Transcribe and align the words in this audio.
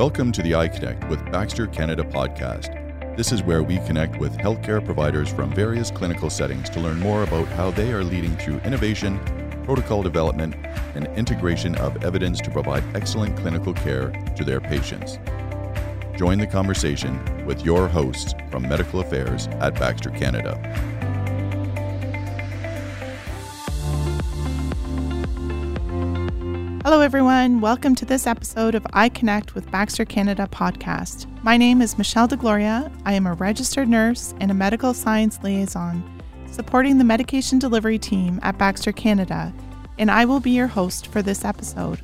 Welcome 0.00 0.32
to 0.32 0.42
the 0.42 0.52
iConnect 0.52 1.10
with 1.10 1.30
Baxter 1.30 1.66
Canada 1.66 2.02
podcast. 2.02 2.74
This 3.18 3.32
is 3.32 3.42
where 3.42 3.62
we 3.62 3.76
connect 3.80 4.16
with 4.16 4.34
healthcare 4.38 4.82
providers 4.82 5.30
from 5.30 5.52
various 5.52 5.90
clinical 5.90 6.30
settings 6.30 6.70
to 6.70 6.80
learn 6.80 6.98
more 6.98 7.22
about 7.22 7.46
how 7.48 7.70
they 7.70 7.92
are 7.92 8.02
leading 8.02 8.34
through 8.38 8.60
innovation, 8.60 9.20
protocol 9.62 10.02
development, 10.02 10.54
and 10.94 11.06
integration 11.18 11.74
of 11.74 12.02
evidence 12.02 12.40
to 12.40 12.50
provide 12.50 12.82
excellent 12.96 13.36
clinical 13.36 13.74
care 13.74 14.08
to 14.38 14.42
their 14.42 14.58
patients. 14.58 15.18
Join 16.16 16.38
the 16.38 16.46
conversation 16.46 17.44
with 17.44 17.62
your 17.62 17.86
hosts 17.86 18.32
from 18.50 18.62
Medical 18.62 19.00
Affairs 19.00 19.48
at 19.60 19.74
Baxter 19.74 20.08
Canada. 20.08 20.56
Hello, 26.90 27.02
everyone. 27.02 27.60
Welcome 27.60 27.94
to 27.94 28.04
this 28.04 28.26
episode 28.26 28.74
of 28.74 28.82
iConnect 28.82 29.54
with 29.54 29.70
Baxter 29.70 30.04
Canada 30.04 30.48
podcast. 30.50 31.28
My 31.44 31.56
name 31.56 31.80
is 31.80 31.96
Michelle 31.96 32.26
DeGloria. 32.26 32.92
I 33.04 33.12
am 33.12 33.28
a 33.28 33.34
registered 33.34 33.88
nurse 33.88 34.34
and 34.40 34.50
a 34.50 34.54
medical 34.54 34.92
science 34.92 35.38
liaison 35.44 36.02
supporting 36.50 36.98
the 36.98 37.04
medication 37.04 37.60
delivery 37.60 37.96
team 37.96 38.40
at 38.42 38.58
Baxter 38.58 38.90
Canada, 38.90 39.54
and 39.98 40.10
I 40.10 40.24
will 40.24 40.40
be 40.40 40.50
your 40.50 40.66
host 40.66 41.06
for 41.06 41.22
this 41.22 41.44
episode. 41.44 42.00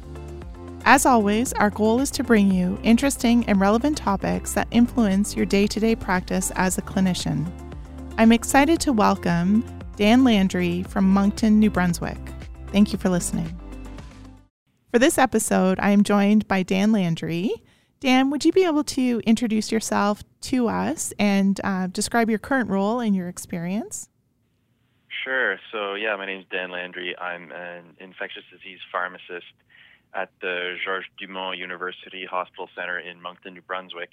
As 0.84 1.04
always, 1.04 1.52
our 1.54 1.70
goal 1.70 2.00
is 2.00 2.12
to 2.12 2.22
bring 2.22 2.52
you 2.52 2.78
interesting 2.84 3.44
and 3.46 3.60
relevant 3.60 3.98
topics 3.98 4.52
that 4.52 4.68
influence 4.70 5.34
your 5.34 5.46
day 5.46 5.66
to 5.66 5.80
day 5.80 5.96
practice 5.96 6.52
as 6.54 6.78
a 6.78 6.82
clinician. 6.82 7.50
I'm 8.18 8.30
excited 8.30 8.78
to 8.82 8.92
welcome 8.92 9.64
Dan 9.96 10.22
Landry 10.22 10.84
from 10.84 11.12
Moncton, 11.12 11.58
New 11.58 11.70
Brunswick. 11.70 12.20
Thank 12.68 12.92
you 12.92 13.00
for 13.00 13.08
listening. 13.08 13.52
For 14.96 15.00
this 15.00 15.18
episode, 15.18 15.78
I 15.78 15.90
am 15.90 16.04
joined 16.04 16.48
by 16.48 16.62
Dan 16.62 16.90
Landry. 16.90 17.52
Dan, 18.00 18.30
would 18.30 18.46
you 18.46 18.52
be 18.52 18.64
able 18.64 18.82
to 18.84 19.20
introduce 19.26 19.70
yourself 19.70 20.22
to 20.40 20.68
us 20.68 21.12
and 21.18 21.60
uh, 21.62 21.88
describe 21.88 22.30
your 22.30 22.38
current 22.38 22.70
role 22.70 23.00
and 23.00 23.14
your 23.14 23.28
experience? 23.28 24.08
Sure. 25.22 25.58
So, 25.70 25.96
yeah, 25.96 26.16
my 26.16 26.24
name 26.24 26.40
is 26.40 26.46
Dan 26.50 26.70
Landry. 26.70 27.14
I'm 27.18 27.52
an 27.52 27.94
infectious 28.00 28.44
disease 28.50 28.78
pharmacist 28.90 29.52
at 30.14 30.30
the 30.40 30.76
Georges 30.82 31.10
Dumont 31.20 31.58
University 31.58 32.24
Hospital 32.24 32.70
Center 32.74 32.98
in 32.98 33.20
Moncton, 33.20 33.52
New 33.52 33.60
Brunswick. 33.60 34.12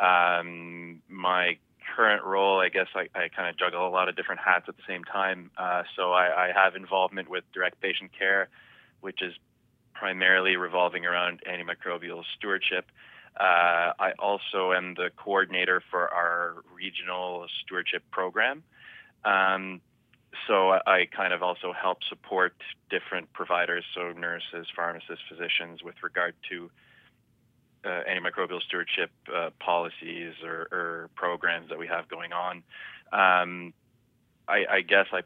Um, 0.00 1.02
my 1.10 1.58
current 1.94 2.24
role, 2.24 2.58
I 2.58 2.70
guess 2.70 2.88
I, 2.94 3.00
I 3.14 3.28
kind 3.28 3.50
of 3.50 3.58
juggle 3.58 3.86
a 3.86 3.90
lot 3.90 4.08
of 4.08 4.16
different 4.16 4.40
hats 4.40 4.64
at 4.66 4.78
the 4.78 4.82
same 4.88 5.04
time. 5.04 5.50
Uh, 5.58 5.82
so, 5.94 6.12
I, 6.12 6.46
I 6.46 6.52
have 6.54 6.74
involvement 6.74 7.28
with 7.28 7.44
direct 7.52 7.82
patient 7.82 8.12
care, 8.18 8.48
which 9.02 9.20
is 9.20 9.34
primarily 9.94 10.56
revolving 10.56 11.04
around 11.06 11.40
antimicrobial 11.48 12.22
stewardship. 12.36 12.86
Uh, 13.38 13.92
I 13.98 14.12
also 14.18 14.72
am 14.72 14.94
the 14.94 15.10
coordinator 15.16 15.82
for 15.90 16.12
our 16.12 16.62
regional 16.74 17.46
stewardship 17.62 18.02
program. 18.10 18.62
Um, 19.24 19.80
so 20.46 20.70
I, 20.86 21.06
kind 21.14 21.32
of 21.32 21.42
also 21.42 21.72
help 21.72 21.98
support 22.08 22.54
different 22.90 23.32
providers, 23.32 23.84
so 23.94 24.12
nurses, 24.12 24.66
pharmacists, 24.74 25.24
physicians, 25.28 25.82
with 25.82 25.94
regard 26.02 26.34
to 26.50 26.70
uh, 27.84 28.02
antimicrobial 28.08 28.60
stewardship 28.62 29.10
uh, 29.34 29.50
policies 29.58 30.34
or, 30.44 30.68
or, 30.70 31.10
programs 31.16 31.68
that 31.68 31.78
we 31.78 31.86
have 31.88 32.08
going 32.08 32.32
on. 32.32 32.62
Um, 33.12 33.74
I, 34.48 34.64
I, 34.70 34.80
guess 34.82 35.06
I 35.12 35.22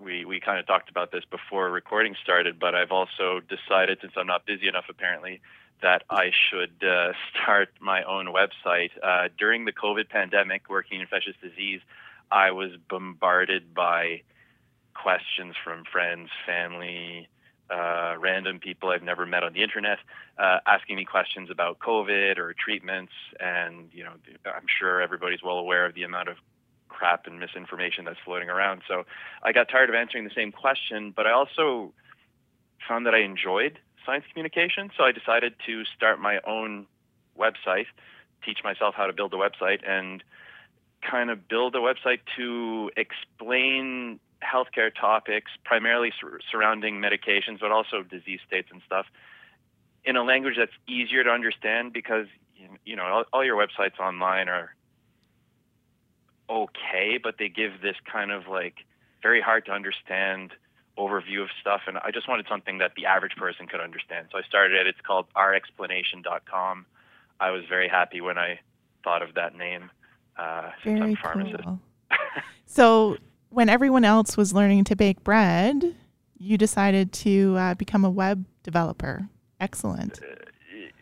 we, 0.00 0.24
we 0.24 0.40
kind 0.40 0.58
of 0.58 0.66
talked 0.66 0.90
about 0.90 1.12
this 1.12 1.24
before 1.30 1.70
recording 1.70 2.16
started, 2.22 2.58
but 2.58 2.74
I've 2.74 2.92
also 2.92 3.40
decided, 3.40 3.98
since 4.00 4.12
I'm 4.16 4.26
not 4.26 4.46
busy 4.46 4.68
enough 4.68 4.86
apparently, 4.88 5.40
that 5.82 6.02
I 6.10 6.30
should 6.32 6.84
uh, 6.86 7.12
start 7.42 7.70
my 7.80 8.02
own 8.04 8.26
website. 8.26 8.90
Uh, 9.02 9.28
during 9.38 9.64
the 9.64 9.72
COVID 9.72 10.08
pandemic, 10.08 10.68
working 10.68 10.96
in 10.96 11.02
infectious 11.02 11.36
disease, 11.42 11.80
I 12.30 12.52
was 12.52 12.72
bombarded 12.88 13.74
by 13.74 14.22
questions 14.94 15.54
from 15.62 15.84
friends, 15.84 16.30
family, 16.46 17.28
uh, 17.70 18.16
random 18.18 18.58
people 18.58 18.90
I've 18.90 19.02
never 19.02 19.26
met 19.26 19.44
on 19.44 19.52
the 19.52 19.62
internet, 19.62 19.98
uh, 20.38 20.58
asking 20.66 20.96
me 20.96 21.04
questions 21.04 21.50
about 21.50 21.78
COVID 21.78 22.38
or 22.38 22.54
treatments. 22.54 23.12
And, 23.38 23.88
you 23.92 24.04
know, 24.04 24.12
I'm 24.44 24.66
sure 24.78 25.00
everybody's 25.00 25.42
well 25.42 25.58
aware 25.58 25.86
of 25.86 25.94
the 25.94 26.02
amount 26.02 26.28
of 26.28 26.36
crap 26.90 27.26
and 27.26 27.40
misinformation 27.40 28.04
that's 28.04 28.18
floating 28.24 28.50
around. 28.50 28.82
So 28.86 29.04
I 29.42 29.52
got 29.52 29.68
tired 29.68 29.88
of 29.88 29.94
answering 29.94 30.24
the 30.24 30.34
same 30.34 30.52
question, 30.52 31.12
but 31.16 31.26
I 31.26 31.32
also 31.32 31.92
found 32.86 33.06
that 33.06 33.14
I 33.14 33.20
enjoyed 33.20 33.78
science 34.04 34.24
communication. 34.32 34.90
So 34.96 35.04
I 35.04 35.12
decided 35.12 35.54
to 35.66 35.84
start 35.96 36.20
my 36.20 36.40
own 36.46 36.86
website, 37.38 37.86
teach 38.44 38.58
myself 38.62 38.94
how 38.94 39.06
to 39.06 39.12
build 39.12 39.32
a 39.32 39.36
website, 39.36 39.80
and 39.88 40.22
kind 41.08 41.30
of 41.30 41.48
build 41.48 41.74
a 41.74 41.78
website 41.78 42.20
to 42.36 42.90
explain 42.96 44.20
healthcare 44.42 44.90
topics, 44.94 45.50
primarily 45.64 46.12
sur- 46.20 46.40
surrounding 46.50 47.00
medications, 47.00 47.60
but 47.60 47.70
also 47.70 48.02
disease 48.02 48.40
states 48.46 48.68
and 48.72 48.82
stuff, 48.84 49.06
in 50.04 50.16
a 50.16 50.24
language 50.24 50.54
that's 50.58 50.72
easier 50.88 51.22
to 51.24 51.30
understand 51.30 51.92
because 51.92 52.26
you 52.84 52.96
know 52.96 53.04
all, 53.04 53.24
all 53.32 53.44
your 53.44 53.56
websites 53.56 53.98
online 53.98 54.48
are 54.48 54.74
okay, 56.50 57.18
but 57.22 57.36
they 57.38 57.48
give 57.48 57.80
this 57.80 57.96
kind 58.10 58.32
of 58.32 58.48
like 58.48 58.74
very 59.22 59.40
hard 59.40 59.64
to 59.66 59.72
understand 59.72 60.52
overview 60.98 61.42
of 61.42 61.48
stuff. 61.60 61.82
And 61.86 61.98
I 61.98 62.10
just 62.10 62.28
wanted 62.28 62.46
something 62.48 62.78
that 62.78 62.92
the 62.96 63.06
average 63.06 63.36
person 63.36 63.66
could 63.66 63.80
understand. 63.80 64.28
So 64.32 64.38
I 64.38 64.42
started 64.42 64.78
it. 64.78 64.86
It's 64.86 65.00
called 65.00 65.26
rxplanation.com. 65.34 66.86
I 67.38 67.50
was 67.50 67.64
very 67.68 67.88
happy 67.88 68.20
when 68.20 68.36
I 68.36 68.60
thought 69.02 69.22
of 69.22 69.34
that 69.34 69.56
name. 69.56 69.90
Uh, 70.36 70.70
very 70.84 71.00
I'm 71.00 71.16
pharmacist. 71.16 71.64
Cool. 71.64 71.80
so 72.66 73.16
when 73.50 73.68
everyone 73.68 74.04
else 74.04 74.36
was 74.36 74.52
learning 74.52 74.84
to 74.84 74.96
bake 74.96 75.22
bread, 75.24 75.94
you 76.38 76.58
decided 76.58 77.12
to 77.12 77.56
uh, 77.56 77.74
become 77.74 78.04
a 78.04 78.10
web 78.10 78.44
developer. 78.62 79.28
Excellent. 79.60 80.20
Uh, 80.22 80.46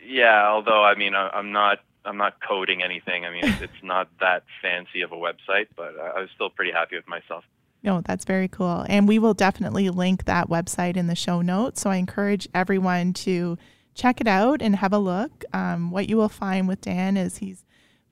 yeah, 0.05 0.47
although 0.47 0.83
I 0.83 0.95
mean, 0.95 1.13
I'm 1.15 1.51
not 1.51 1.79
I'm 2.09 2.17
not 2.17 2.37
coding 2.41 2.81
anything. 2.81 3.23
I 3.23 3.29
mean, 3.29 3.43
it's, 3.61 3.71
not 3.83 4.09
that 4.19 4.43
fancy 4.63 5.01
of 5.01 5.11
a 5.11 5.15
website, 5.15 5.67
but 5.75 5.93
I 5.99 6.19
was 6.19 6.29
still 6.33 6.49
pretty 6.49 6.71
happy 6.71 6.95
with 6.95 7.07
myself. 7.07 7.43
No, 7.83 8.01
that's 8.01 8.25
very 8.25 8.47
cool. 8.47 8.83
And 8.89 9.07
we 9.07 9.19
will 9.19 9.35
definitely 9.35 9.89
link 9.89 10.25
that 10.25 10.49
website 10.49 10.97
in 10.97 11.05
the 11.05 11.15
show 11.15 11.41
notes. 11.41 11.81
So 11.81 11.91
I 11.91 11.97
encourage 11.97 12.49
everyone 12.53 13.13
to 13.13 13.57
check 13.93 14.19
it 14.19 14.27
out 14.27 14.61
and 14.61 14.75
have 14.75 14.91
a 14.91 14.97
look. 14.97 15.45
Um, 15.53 15.91
what 15.91 16.09
you 16.09 16.17
will 16.17 16.29
find 16.29 16.67
with 16.67 16.81
Dan 16.81 17.15
is 17.15 17.37
he's 17.37 17.63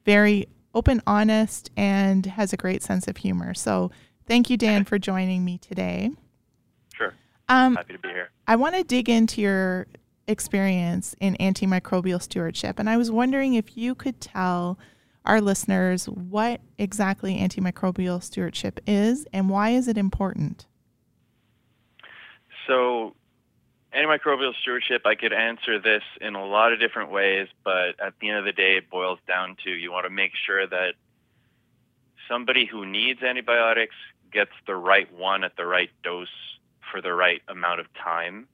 very 0.05 0.47
open, 0.75 1.01
honest, 1.07 1.71
and 1.75 2.25
has 2.25 2.53
a 2.53 2.57
great 2.57 2.83
sense 2.83 3.07
of 3.07 3.17
humor. 3.17 3.55
So 3.55 3.89
thank 4.27 4.49
you, 4.49 4.57
Dan, 4.57 4.85
for 4.85 4.99
joining 4.99 5.43
me 5.43 5.57
today. 5.57 6.11
Sure. 6.95 7.13
Um, 7.49 7.75
Happy 7.75 7.93
to 7.93 7.99
be 7.99 8.09
here. 8.09 8.29
I 8.47 8.55
want 8.57 8.75
to 8.75 8.83
dig 8.83 9.09
into 9.09 9.41
your 9.41 9.87
experience 10.27 11.15
in 11.19 11.35
antimicrobial 11.39 12.21
stewardship. 12.21 12.79
And 12.79 12.89
I 12.89 12.97
was 12.97 13.09
wondering 13.09 13.53
if 13.53 13.77
you 13.77 13.95
could 13.95 14.19
tell 14.19 14.77
our 15.25 15.41
listeners 15.41 16.07
what 16.07 16.61
exactly 16.77 17.37
antimicrobial 17.37 18.23
stewardship 18.23 18.79
is 18.87 19.27
and 19.33 19.49
why 19.49 19.69
is 19.71 19.87
it 19.87 19.97
important? 19.97 20.65
So, 22.65 23.15
antimicrobial 23.93 24.53
stewardship, 24.61 25.01
I 25.05 25.15
could 25.15 25.33
answer 25.33 25.79
this 25.79 26.03
in 26.21 26.35
a 26.35 26.45
lot 26.45 26.73
of 26.73 26.79
different 26.79 27.11
ways, 27.11 27.47
but 27.63 27.99
at 27.99 28.13
the 28.19 28.29
end 28.29 28.39
of 28.39 28.45
the 28.45 28.51
day, 28.51 28.77
it 28.77 28.89
boils 28.89 29.19
down 29.27 29.57
to 29.63 29.71
you 29.71 29.91
want 29.91 30.05
to 30.05 30.09
make 30.09 30.31
sure 30.45 30.65
that 30.67 30.93
somebody 32.29 32.65
who 32.65 32.85
needs 32.85 33.21
antibiotics 33.23 33.95
gets 34.31 34.51
the 34.65 34.75
right 34.75 35.11
one 35.13 35.43
at 35.43 35.55
the 35.55 35.65
right 35.65 35.89
dose 36.03 36.27
for 36.91 37.01
the 37.01 37.13
right 37.13 37.41
amount 37.47 37.79
of 37.79 37.87
time. 37.93 38.47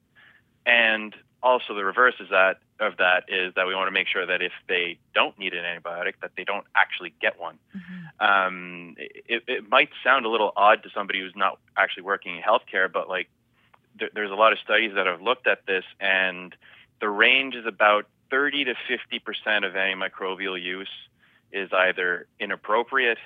And 0.65 1.15
also 1.43 1.75
the 1.75 1.83
reverse 1.83 2.15
is 2.19 2.29
that 2.29 2.59
of 2.79 2.97
that 2.97 3.25
is 3.27 3.53
that 3.55 3.67
we 3.67 3.75
want 3.75 3.87
to 3.87 3.91
make 3.91 4.07
sure 4.07 4.25
that 4.25 4.41
if 4.41 4.53
they 4.67 4.97
don't 5.13 5.37
need 5.37 5.53
an 5.53 5.63
antibiotic, 5.63 6.13
that 6.21 6.31
they 6.37 6.43
don't 6.43 6.65
actually 6.75 7.13
get 7.21 7.39
one. 7.39 7.59
Mm-hmm. 7.75 8.25
Um, 8.25 8.95
it, 8.97 9.43
it, 9.47 9.69
might 9.69 9.89
sound 10.03 10.25
a 10.25 10.29
little 10.29 10.53
odd 10.55 10.83
to 10.83 10.89
somebody 10.95 11.19
who's 11.19 11.35
not 11.35 11.59
actually 11.77 12.03
working 12.03 12.37
in 12.37 12.41
healthcare, 12.41 12.91
but 12.91 13.09
like 13.09 13.29
th- 13.99 14.11
there's 14.15 14.31
a 14.31 14.35
lot 14.35 14.53
of 14.53 14.59
studies 14.59 14.93
that 14.95 15.05
have 15.05 15.21
looked 15.21 15.45
at 15.45 15.65
this, 15.65 15.83
and 15.99 16.55
the 17.01 17.09
range 17.09 17.55
is 17.55 17.65
about 17.65 18.07
30 18.31 18.65
to 18.65 18.75
50 18.87 19.19
percent 19.19 19.65
of 19.65 19.73
antimicrobial 19.73 20.61
use 20.61 20.89
is 21.51 21.69
either 21.71 22.25
inappropriate, 22.39 23.19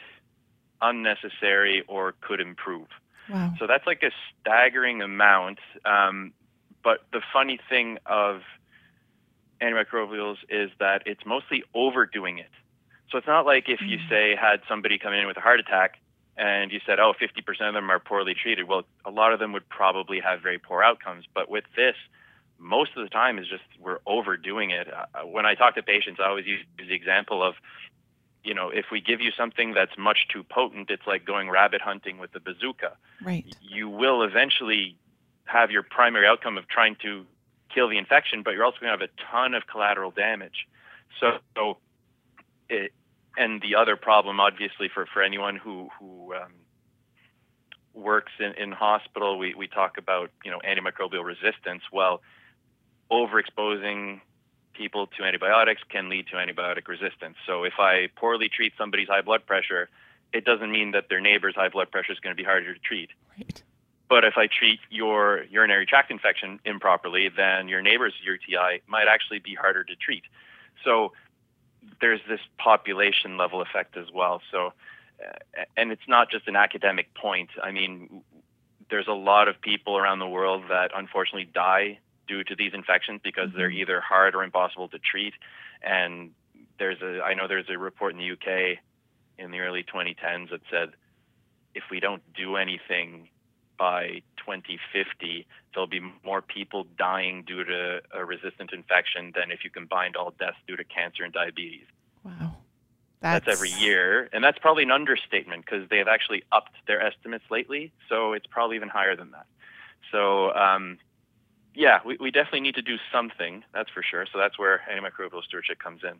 unnecessary, 0.81 1.84
or 1.88 2.16
could 2.20 2.42
improve. 2.42 2.88
Wow. 3.30 3.54
So 3.60 3.68
that's 3.68 3.86
like 3.86 4.04
a 4.04 4.12
staggering 4.42 5.02
amount. 5.02 5.60
Um, 5.86 6.34
but 6.88 7.01
the 7.12 7.19
funny 7.34 7.60
thing 7.68 7.98
of 8.06 8.44
antimicrobials 9.62 10.38
is 10.48 10.72
that 10.80 11.04
it's 11.06 11.25
mostly 11.25 11.66
overdoing 11.74 12.38
it. 12.38 12.50
So 13.12 13.18
it's 13.18 13.28
not 13.28 13.45
like 13.45 13.68
if 13.68 13.81
you 13.81 13.98
mm. 13.98 14.10
say 14.10 14.38
had 14.39 14.62
somebody 14.69 14.98
come 14.98 15.12
in 15.12 15.28
with 15.28 15.36
a 15.36 15.42
heart 15.42 15.60
attack 15.60 15.98
and 16.38 16.72
you 16.72 16.80
said, 16.86 16.98
oh, 17.01 17.12
50% 17.22 17.68
of 17.68 17.74
them 17.74 17.92
are 17.92 18.00
poorly 18.00 18.34
treated. 18.36 18.69
Well, 18.69 18.84
a 19.04 19.12
lot 19.12 19.34
of 19.34 19.39
them 19.39 19.51
would 19.51 19.68
probably 19.68 20.22
have 20.22 20.42
very 20.42 20.60
poor 20.60 20.81
outcomes. 20.81 21.25
But 21.34 21.50
with 21.50 21.66
this, 21.75 21.95
most 22.57 22.92
of 22.95 23.04
the 23.04 23.10
time 23.10 23.38
is 23.38 23.50
just 23.50 23.63
we're 23.81 24.00
overdoing 24.06 24.72
it. 24.72 24.88
Uh, 24.88 25.28
when 25.28 25.45
I 25.45 25.56
talk 25.56 25.75
to 25.75 25.84
patients, 25.84 26.22
I 26.24 26.30
always 26.30 26.45
use 26.45 26.62
the 26.78 26.94
example 26.94 27.44
of, 27.44 27.56
you 28.45 28.54
know, 28.54 28.69
if 28.69 28.86
we 28.94 29.01
give 29.01 29.19
you 29.19 29.31
something 29.31 29.74
that's 29.74 29.98
much 29.98 30.30
too 30.30 30.45
potent, 30.45 30.89
it's 30.89 31.06
like 31.06 31.25
going 31.25 31.50
rabbit 31.50 31.81
hunting 31.81 32.18
with 32.18 32.34
a 32.34 32.39
bazooka. 32.39 32.95
Right. 33.22 33.45
You 33.60 33.89
will 33.89 34.24
eventually 34.24 34.95
have 35.48 35.72
your 35.72 35.84
primary 35.84 36.28
outcome 36.28 36.58
of 36.58 36.68
trying 36.68 36.96
to 37.02 37.26
kill 37.74 37.90
the 37.90 37.98
infection, 37.98 38.44
but 38.44 38.54
you're 38.54 38.64
also 38.64 38.78
going 38.80 38.98
to 38.98 39.00
have 39.00 39.10
a 39.10 39.32
ton 39.32 39.54
of 39.54 39.68
collateral 39.68 40.12
damage. 40.12 40.68
So, 41.20 41.40
so 41.56 41.78
it, 42.70 42.94
and 43.38 43.62
the 43.62 43.76
other 43.76 43.96
problem, 43.96 44.40
obviously, 44.40 44.90
for, 44.94 45.06
for 45.06 45.22
anyone 45.22 45.56
who 45.56 45.90
who 46.00 46.34
um, 46.34 46.54
works 47.94 48.32
in, 48.40 48.54
in 48.62 48.72
hospital, 48.72 49.38
we, 49.38 49.54
we 49.54 49.68
talk 49.68 49.98
about 49.98 50.32
you 50.44 50.52
know 50.52 50.60
antimicrobial 50.60 51.24
resistance. 51.24 51.84
Well, 51.92 52.22
overexposing 53.12 54.22
people 54.74 55.08
to 55.08 55.24
antibiotics 55.24 55.82
can 55.90 56.10
lead 56.10 56.28
to 56.28 56.36
antibiotic 56.36 56.88
resistance. 56.88 57.36
So 57.46 57.64
if 57.64 57.74
I 57.80 58.10
poorly 58.16 58.50
treat 58.50 58.74
somebody's 58.78 59.08
high 59.08 59.22
blood 59.22 59.46
pressure, 59.46 59.90
it 60.34 60.46
doesn't 60.46 60.72
mean 60.72 60.92
that 60.92 61.10
their 61.10 61.22
neighbor's 61.22 61.56
high 61.56 61.70
blood 61.70 61.90
pressure 61.92 62.12
is 62.12 62.20
going 62.20 62.36
to 62.36 62.38
be 62.38 62.46
harder 62.46 62.74
to 62.74 62.80
treat. 62.80 63.10
Right. 63.38 63.64
But 64.09 64.24
if 64.24 64.38
I 64.38 64.48
treat 64.48 64.80
your 64.89 65.44
urinary 65.50 65.86
tract 65.86 66.12
infection 66.12 66.59
improperly, 66.63 67.30
then 67.30 67.68
your 67.68 67.81
neighbor's 67.81 68.13
UTI 68.24 68.81
might 68.88 69.07
actually 69.09 69.39
be 69.39 69.54
harder 69.54 69.83
to 69.83 69.95
treat. 69.95 70.24
So 70.83 71.12
there's 72.00 72.21
this 72.27 72.39
population 72.57 73.38
level 73.38 73.62
effect 73.62 73.98
as 73.98 74.07
well. 74.13 74.42
So, 74.51 74.74
uh, 75.21 75.63
and 75.75 75.92
it's 75.92 76.07
not 76.07 76.30
just 76.30 76.48
an 76.48 76.56
academic 76.56 77.13
point. 77.15 77.50
I 77.62 77.71
mean, 77.71 78.24
there's 78.89 79.07
a 79.07 79.13
lot 79.13 79.48
of 79.48 79.59
people 79.59 79.98
around 79.98 80.19
the 80.19 80.27
world 80.27 80.63
that 80.69 80.92
unfortunately 80.95 81.50
die 81.53 82.00
due 82.27 82.44
to 82.44 82.56
these 82.56 82.74
infections 82.74 83.21
because 83.24 83.50
they're 83.56 83.69
mm-hmm. 83.69 83.80
either 83.80 84.01
hard 84.01 84.36
or 84.36 84.44
impossible 84.44 84.88
to 84.89 85.00
treat. 85.00 85.33
And 85.81 86.31
there's 86.80 87.01
a, 87.01 87.21
I 87.21 87.33
know 87.33 87.48
there's 87.48 87.69
a 87.69 87.77
report 87.77 88.13
in 88.13 88.19
the 88.19 88.31
UK 88.31 88.77
in 89.38 89.51
the 89.51 89.60
early 89.60 89.83
2010s 89.83 90.50
that 90.51 90.62
said 90.71 90.89
if 91.75 91.83
we 91.92 92.00
don't 92.00 92.21
do 92.33 92.56
anything 92.56 93.30
by 93.77 94.21
2050, 94.38 95.45
there'll 95.74 95.88
be 95.88 96.01
more 96.25 96.41
people 96.41 96.85
dying 96.97 97.44
due 97.45 97.63
to 97.63 98.01
a 98.13 98.25
resistant 98.25 98.71
infection 98.74 99.31
than 99.35 99.51
if 99.51 99.63
you 99.63 99.69
combined 99.69 100.15
all 100.15 100.33
deaths 100.39 100.57
due 100.68 100.75
to 100.75 100.83
cancer 100.83 101.24
and 101.24 101.33
diabetes. 101.33 101.85
Wow. 102.24 102.57
That's, 103.19 103.45
that's 103.45 103.57
every 103.57 103.71
year. 103.71 104.29
And 104.31 104.44
that's 104.44 104.59
probably 104.59 104.83
an 104.83 104.91
understatement 104.91 105.65
because 105.65 105.89
they 105.89 105.97
have 105.97 106.07
actually 106.07 106.44
upped 106.51 106.75
their 106.85 107.01
estimates 107.01 107.45
lately. 107.50 107.91
So 108.09 108.33
it's 108.33 108.45
probably 108.47 108.75
even 108.75 108.89
higher 108.89 109.15
than 109.15 109.31
that. 109.31 109.47
So, 110.12 110.53
um, 110.53 111.00
yeah, 111.74 112.00
we, 112.06 112.18
we 112.19 112.31
definitely 112.31 112.62
need 112.62 112.75
to 112.75 112.81
do 112.81 112.97
something, 113.12 113.63
that's 113.74 113.89
for 113.89 114.03
sure. 114.03 114.25
So 114.31 114.38
that's 114.38 114.57
where 114.57 114.81
antimicrobial 114.91 115.44
stewardship 115.44 115.79
comes 115.79 116.01
in. 116.03 116.19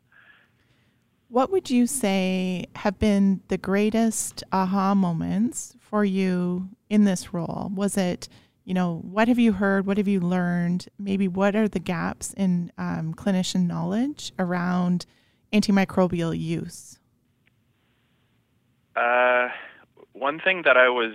What 1.30 1.52
would 1.52 1.70
you 1.70 1.88
say 1.88 2.68
have 2.76 3.00
been 3.00 3.42
the 3.50 3.58
greatest 3.58 4.44
aha 4.54 4.96
moments 4.96 5.76
for 5.80 6.06
you 6.06 6.70
in 6.90 7.04
this 7.04 7.34
role? 7.34 7.70
Was 7.76 7.98
it, 7.98 8.30
you 8.64 8.74
know, 8.74 9.02
what 9.04 9.28
have 9.28 9.38
you 9.38 9.52
heard? 9.52 9.86
What 9.86 9.98
have 9.98 10.08
you 10.08 10.22
learned? 10.22 10.88
Maybe 10.98 11.28
what 11.28 11.54
are 11.56 11.68
the 11.68 11.80
gaps 11.80 12.34
in 12.34 12.72
um, 12.78 13.14
clinician 13.14 13.68
knowledge 13.68 14.32
around 14.40 15.06
antimicrobial 15.52 16.38
use? 16.38 16.98
Uh, 18.96 19.50
one 20.14 20.40
thing 20.40 20.62
that 20.64 20.78
I 20.78 20.88
was, 20.88 21.14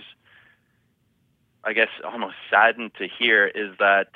I 1.64 1.72
guess, 1.72 1.88
almost 2.04 2.36
saddened 2.50 2.92
to 2.98 3.08
hear 3.08 3.46
is 3.46 3.76
that 3.78 4.08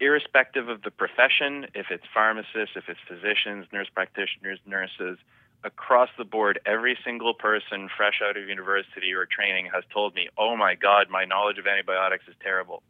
irrespective 0.00 0.68
of 0.68 0.82
the 0.82 0.90
profession, 0.90 1.66
if 1.74 1.86
it's 1.90 2.04
pharmacists, 2.12 2.76
if 2.76 2.88
it's 2.88 3.00
physicians, 3.06 3.66
nurse 3.72 3.88
practitioners, 3.92 4.58
nurses, 4.66 5.18
across 5.64 6.10
the 6.18 6.24
board, 6.24 6.60
every 6.66 6.96
single 7.04 7.34
person 7.34 7.88
fresh 7.96 8.20
out 8.22 8.36
of 8.36 8.48
university 8.48 9.12
or 9.12 9.26
training 9.26 9.70
has 9.72 9.82
told 9.92 10.14
me, 10.14 10.28
"Oh 10.36 10.56
my 10.56 10.74
God, 10.74 11.08
my 11.08 11.24
knowledge 11.24 11.58
of 11.58 11.66
antibiotics 11.66 12.24
is 12.28 12.34
terrible." 12.42 12.82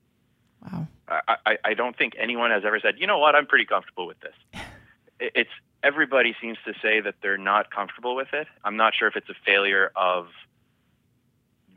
Wow. 0.63 0.89
I, 1.09 1.37
I, 1.47 1.59
I 1.65 1.75
don't 1.75 1.97
think 1.97 2.15
anyone 2.19 2.51
has 2.51 2.65
ever 2.65 2.81
said, 2.81 2.99
"You 2.99 3.07
know 3.07 3.19
what? 3.19 3.35
I'm 3.35 3.47
pretty 3.47 3.67
comfortable 3.67 4.07
with 4.07 4.19
this." 4.21 4.35
it's 5.21 5.51
everybody 5.83 6.35
seems 6.41 6.59
to 6.65 6.73
say 6.83 7.01
that 7.01 7.17
they're 7.23 7.39
not 7.39 7.71
comfortable 7.71 8.17
with 8.17 8.33
it. 8.33 8.49
I'm 8.65 8.77
not 8.77 8.95
sure 8.95 9.07
if 9.07 9.17
it's 9.17 9.29
a 9.29 9.37
failure 9.47 9.93
of 9.95 10.29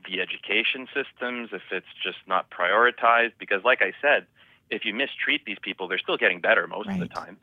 the 0.07 0.21
education 0.21 0.87
systems, 0.93 1.49
if 1.51 1.61
it's 1.71 1.93
just 2.01 2.19
not 2.25 2.49
prioritized. 2.49 3.33
Because, 3.37 3.63
like 3.63 3.81
I 3.81 3.93
said, 4.01 4.25
if 4.69 4.85
you 4.85 4.93
mistreat 4.93 5.45
these 5.45 5.57
people, 5.61 5.87
they're 5.87 5.97
still 5.97 6.17
getting 6.17 6.41
better 6.41 6.67
most 6.67 6.87
right. 6.87 7.01
of 7.01 7.07
the 7.07 7.13
time. 7.13 7.37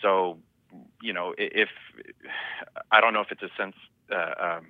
So, 0.00 0.38
you 1.00 1.12
know, 1.12 1.34
if 1.36 1.68
I 2.90 3.00
don't 3.00 3.12
know 3.12 3.20
if 3.20 3.30
it's 3.30 3.42
a 3.42 3.50
sense, 3.56 3.76
uh, 4.10 4.16
um, 4.56 4.66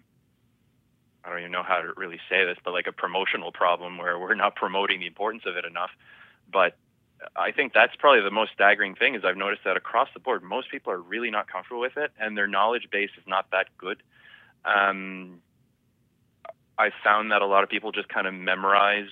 I 1.24 1.30
don't 1.30 1.38
even 1.40 1.52
know 1.52 1.62
how 1.62 1.78
to 1.78 1.92
really 1.96 2.18
say 2.28 2.44
this, 2.44 2.58
but 2.64 2.72
like 2.72 2.86
a 2.86 2.92
promotional 2.92 3.52
problem 3.52 3.98
where 3.98 4.18
we're 4.18 4.34
not 4.34 4.54
promoting 4.56 5.00
the 5.00 5.06
importance 5.06 5.44
of 5.46 5.56
it 5.56 5.64
enough. 5.64 5.90
But 6.50 6.76
I 7.36 7.52
think 7.52 7.72
that's 7.72 7.94
probably 7.96 8.22
the 8.22 8.30
most 8.30 8.52
staggering 8.52 8.94
thing 8.94 9.14
is 9.14 9.24
I've 9.24 9.36
noticed 9.36 9.62
that 9.64 9.76
across 9.76 10.08
the 10.12 10.20
board, 10.20 10.42
most 10.42 10.70
people 10.70 10.92
are 10.92 11.00
really 11.00 11.30
not 11.30 11.50
comfortable 11.50 11.80
with 11.80 11.96
it, 11.96 12.10
and 12.18 12.36
their 12.36 12.48
knowledge 12.48 12.88
base 12.90 13.10
is 13.16 13.24
not 13.26 13.50
that 13.52 13.66
good. 13.78 14.02
Um, 14.64 15.40
I 16.78 16.90
found 17.04 17.30
that 17.30 17.42
a 17.42 17.46
lot 17.46 17.62
of 17.62 17.68
people 17.68 17.92
just 17.92 18.08
kind 18.08 18.26
of 18.26 18.34
memorize 18.34 19.08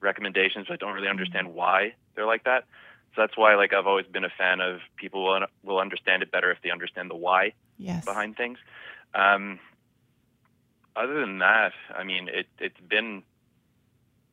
recommendations 0.00 0.66
but 0.68 0.80
don't 0.80 0.94
really 0.94 1.08
understand 1.08 1.54
why 1.54 1.94
they're 2.14 2.26
like 2.26 2.44
that. 2.44 2.64
So 3.14 3.22
that's 3.22 3.36
why, 3.36 3.56
like, 3.56 3.72
I've 3.72 3.86
always 3.86 4.06
been 4.06 4.24
a 4.24 4.30
fan 4.30 4.60
of 4.60 4.80
people 4.96 5.24
will 5.24 5.46
will 5.64 5.78
understand 5.78 6.22
it 6.22 6.30
better 6.30 6.50
if 6.50 6.58
they 6.62 6.70
understand 6.70 7.10
the 7.10 7.16
why 7.16 7.54
yes. 7.76 8.04
behind 8.04 8.36
things. 8.36 8.58
Um, 9.14 9.58
other 10.94 11.20
than 11.20 11.38
that, 11.38 11.72
I 11.94 12.04
mean, 12.04 12.28
it 12.28 12.46
it's 12.58 12.80
been 12.80 13.22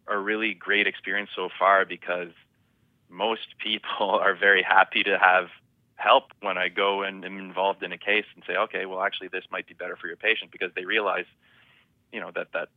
a 0.08 0.18
really 0.18 0.54
great 0.54 0.88
experience 0.88 1.30
so 1.36 1.50
far 1.58 1.86
because 1.86 2.32
most 3.10 3.58
people 3.58 4.10
are 4.22 4.36
very 4.36 4.64
happy 4.64 5.04
to 5.04 5.18
have 5.18 5.48
help 5.96 6.26
when 6.42 6.58
I 6.58 6.70
go 6.70 7.02
and 7.02 7.26
am 7.26 7.40
involved 7.40 7.82
in 7.82 7.92
a 7.92 7.98
case 7.98 8.26
and 8.36 8.44
say, 8.46 8.56
okay, 8.56 8.86
well, 8.86 9.02
actually, 9.02 9.30
this 9.30 9.44
might 9.52 9.68
be 9.68 9.74
better 9.74 9.96
for 9.96 10.08
your 10.08 10.16
patient 10.16 10.52
because 10.52 10.72
they 10.76 10.86
realize, 10.86 11.26
you 12.12 12.20
know, 12.20 12.32
that 12.36 12.54
that 12.54 12.70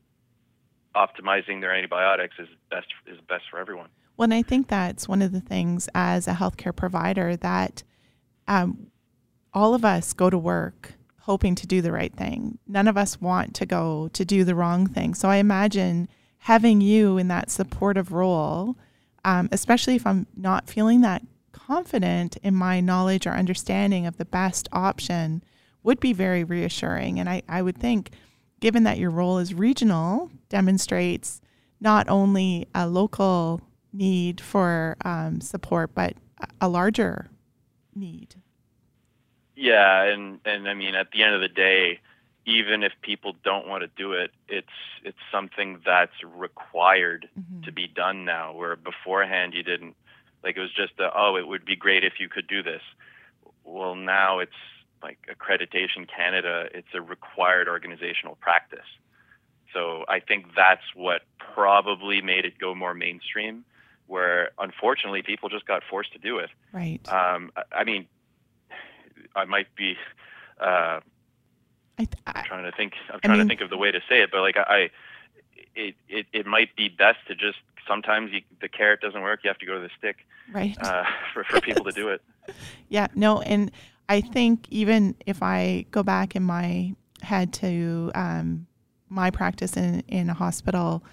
optimizing 0.95 1.61
their 1.61 1.73
antibiotics 1.75 2.37
is 2.39 2.49
best 2.71 2.89
is 3.07 3.21
best 3.29 3.45
for 3.51 3.59
everyone. 3.59 3.89
Well, 4.21 4.27
and 4.27 4.35
I 4.35 4.43
think 4.43 4.69
that's 4.69 5.09
one 5.09 5.23
of 5.23 5.33
the 5.33 5.41
things 5.41 5.89
as 5.95 6.29
a 6.29 6.35
healthcare 6.35 6.77
provider 6.77 7.37
that 7.37 7.83
um, 8.47 8.89
all 9.55 9.73
of 9.73 9.83
us 9.83 10.13
go 10.13 10.29
to 10.29 10.37
work 10.37 10.93
hoping 11.21 11.55
to 11.55 11.67
do 11.67 11.81
the 11.81 11.91
right 11.91 12.15
thing. 12.15 12.59
None 12.69 12.87
of 12.87 12.99
us 12.99 13.19
want 13.19 13.55
to 13.55 13.65
go 13.65 14.11
to 14.13 14.23
do 14.23 14.45
the 14.45 14.55
wrong 14.55 14.87
thing. 14.87 15.15
So 15.15 15.31
I 15.31 15.37
imagine 15.37 16.07
having 16.37 16.83
you 16.83 17.17
in 17.17 17.29
that 17.29 17.51
supportive 17.51 18.13
role 18.13 18.77
um, 19.25 19.49
especially 19.53 19.97
if 19.97 20.07
I'm 20.07 20.27
not 20.37 20.69
feeling 20.69 21.01
that 21.01 21.23
confident 21.53 22.37
in 22.43 22.55
my 22.55 22.81
knowledge 22.81 23.27
or 23.27 23.31
understanding 23.31 24.07
of 24.07 24.19
the 24.19 24.27
best 24.27 24.69
option, 24.71 25.43
would 25.83 25.99
be 25.99 26.13
very 26.13 26.45
reassuring. 26.45 27.19
And 27.19 27.27
I, 27.27 27.43
I 27.49 27.63
would 27.63 27.79
think, 27.79 28.11
given 28.61 28.85
that 28.85 28.99
your 28.99 29.11
role 29.11 29.39
is 29.39 29.55
regional, 29.55 30.31
demonstrates 30.51 31.41
not 31.81 32.07
only 32.11 32.69
a 32.75 32.87
local 32.87 33.63
need 33.93 34.41
for 34.41 34.97
um, 35.05 35.41
support, 35.41 35.95
but 35.95 36.15
a 36.61 36.69
larger 36.69 37.29
need. 37.95 38.37
Yeah, 39.57 40.05
and 40.05 40.41
and 40.45 40.69
I 40.69 40.75
mean, 40.75 40.95
at 40.95 41.11
the 41.13 41.23
end 41.23 41.35
of 41.35 41.41
the 41.41 41.49
day, 41.49 42.01
even 42.47 42.83
if 42.83 42.93
people 43.03 43.35
don't 43.45 43.67
want 43.67 43.83
to 43.83 43.91
do 43.97 44.13
it, 44.13 44.31
it's 44.49 44.69
it's 45.05 45.19
something 45.31 45.81
that's 45.85 46.13
required 46.25 47.29
mm-hmm. 47.39 47.63
to 47.63 47.73
be 47.73 47.87
done 47.87 48.25
now. 48.25 48.53
Where 48.55 48.77
beforehand 48.77 49.55
you 49.55 49.63
didn't, 49.63 49.97
like 50.43 50.57
it 50.57 50.61
was 50.61 50.73
just 50.73 50.99
a, 50.99 51.11
oh, 51.15 51.37
it 51.37 51.47
would 51.47 51.65
be 51.65 51.77
great 51.77 52.05
if 52.05 52.15
you 52.19 52.29
could 52.29 52.47
do 52.47 52.63
this. 52.63 52.83
Well, 53.65 53.95
now 53.95 54.39
it's 54.39 54.53
like 55.03 55.19
Accreditation 55.31 56.09
Canada. 56.09 56.69
It's 56.73 56.89
a 56.95 57.01
required 57.01 57.69
organizational 57.69 58.37
practice. 58.37 58.89
So 59.73 60.05
I 60.09 60.21
think 60.21 60.47
that's 60.57 60.83
what 60.95 61.23
probably 61.55 62.21
made 62.21 62.45
it 62.45 62.59
go 62.59 62.75
more 62.75 62.95
mainstream. 62.95 63.65
Where 64.11 64.51
unfortunately 64.59 65.23
people 65.23 65.49
just 65.49 65.67
got 65.67 65.85
forced 65.89 66.13
to 66.15 66.19
do 66.19 66.39
it. 66.39 66.51
Right. 66.73 67.01
Um, 67.09 67.53
I 67.71 67.85
mean, 67.85 68.07
I 69.37 69.45
might 69.45 69.73
be. 69.77 69.97
Uh, 70.61 70.99
I, 71.97 72.09
am 72.27 72.45
trying 72.45 72.65
to 72.65 72.73
think. 72.77 72.95
I'm 73.13 73.21
trying 73.21 73.35
I 73.35 73.37
mean, 73.37 73.47
to 73.47 73.49
think 73.49 73.61
of 73.61 73.71
the 73.71 73.77
way 73.77 73.93
to 73.93 74.01
say 74.09 74.21
it, 74.21 74.33
but 74.33 74.41
like 74.41 74.57
I, 74.57 74.91
it 75.77 75.95
it, 76.09 76.27
it 76.33 76.45
might 76.45 76.75
be 76.75 76.89
best 76.89 77.19
to 77.29 77.37
just 77.37 77.59
sometimes 77.87 78.33
you, 78.33 78.41
the 78.61 78.69
carrot 78.69 79.01
doesn't 79.01 79.23
work. 79.23 79.41
You 79.45 79.49
have 79.49 79.59
to 79.59 79.67
go 79.67 79.75
to 79.75 79.81
the 79.81 79.91
stick, 79.97 80.27
right? 80.53 80.77
Uh, 80.81 81.05
for 81.33 81.45
for 81.45 81.61
people 81.61 81.85
to 81.85 81.93
do 81.93 82.09
it. 82.09 82.23
Yeah. 82.89 83.07
No, 83.15 83.41
and 83.43 83.71
I 84.09 84.21
think 84.21 84.67
even 84.71 85.15
if 85.25 85.41
I 85.41 85.85
go 85.93 86.03
back 86.03 86.35
in 86.35 86.43
my 86.43 86.97
head 87.23 87.53
to 87.53 88.11
um, 88.17 88.67
my 89.09 89.31
practice 89.31 89.77
in 89.77 90.03
in 90.09 90.29
a 90.29 90.35
hospital, 90.35 91.05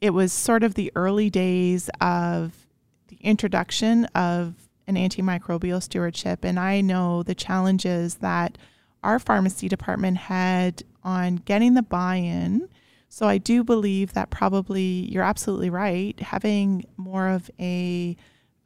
it 0.00 0.10
was 0.10 0.32
sort 0.32 0.62
of 0.62 0.74
the 0.74 0.92
early 0.94 1.30
days 1.30 1.90
of 2.00 2.66
the 3.08 3.18
introduction 3.20 4.04
of 4.14 4.54
an 4.86 4.96
antimicrobial 4.96 5.82
stewardship, 5.82 6.44
and 6.44 6.58
I 6.58 6.80
know 6.80 7.22
the 7.22 7.34
challenges 7.34 8.16
that 8.16 8.58
our 9.02 9.18
pharmacy 9.18 9.68
department 9.68 10.16
had 10.16 10.82
on 11.02 11.36
getting 11.36 11.74
the 11.74 11.82
buy 11.82 12.16
in. 12.16 12.68
So 13.08 13.26
I 13.26 13.38
do 13.38 13.62
believe 13.62 14.14
that 14.14 14.30
probably 14.30 14.82
you're 14.82 15.22
absolutely 15.22 15.70
right. 15.70 16.18
Having 16.18 16.86
more 16.96 17.28
of 17.28 17.50
a 17.60 18.16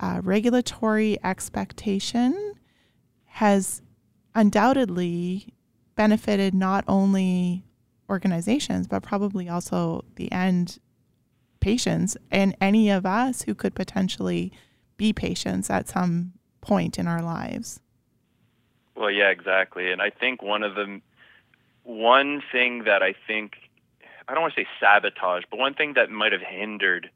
uh, 0.01 0.21
regulatory 0.23 1.19
expectation 1.23 2.55
has 3.27 3.83
undoubtedly 4.35 5.53
benefited 5.97 6.55
not 6.55 6.85
only 6.89 7.65
organizations, 8.09 8.87
but 8.87 9.03
probably 9.03 9.49
also 9.49 10.05
the 10.15 10.31
end 10.33 10.79
patients 11.61 12.17
and 12.31 12.57
any 12.61 12.91
of 12.91 13.05
us 13.07 13.43
who 13.43 13.55
could 13.55 13.75
potentially 13.75 14.53
be 14.97 15.13
patients 15.13 15.71
at 15.71 15.89
some 15.89 16.33
point 16.61 16.99
in 16.99 17.07
our 17.07 17.23
lives. 17.23 17.81
Well, 18.95 19.11
yeah, 19.11 19.31
exactly. 19.31 19.93
And 19.93 20.03
I 20.03 20.11
think 20.11 20.43
one 20.43 20.63
of 20.63 20.75
the 20.75 21.01
one 21.85 22.43
thing 22.53 22.85
that 22.85 23.03
I 23.03 23.15
think 23.27 23.57
I 24.29 24.35
don't 24.35 24.43
want 24.43 24.55
to 24.55 24.63
say 24.63 24.69
sabotage, 24.79 25.45
but 25.51 25.59
one 25.59 25.75
thing 25.75 25.95
that 25.95 26.11
might 26.11 26.33
have 26.33 26.43
hindered 26.43 27.09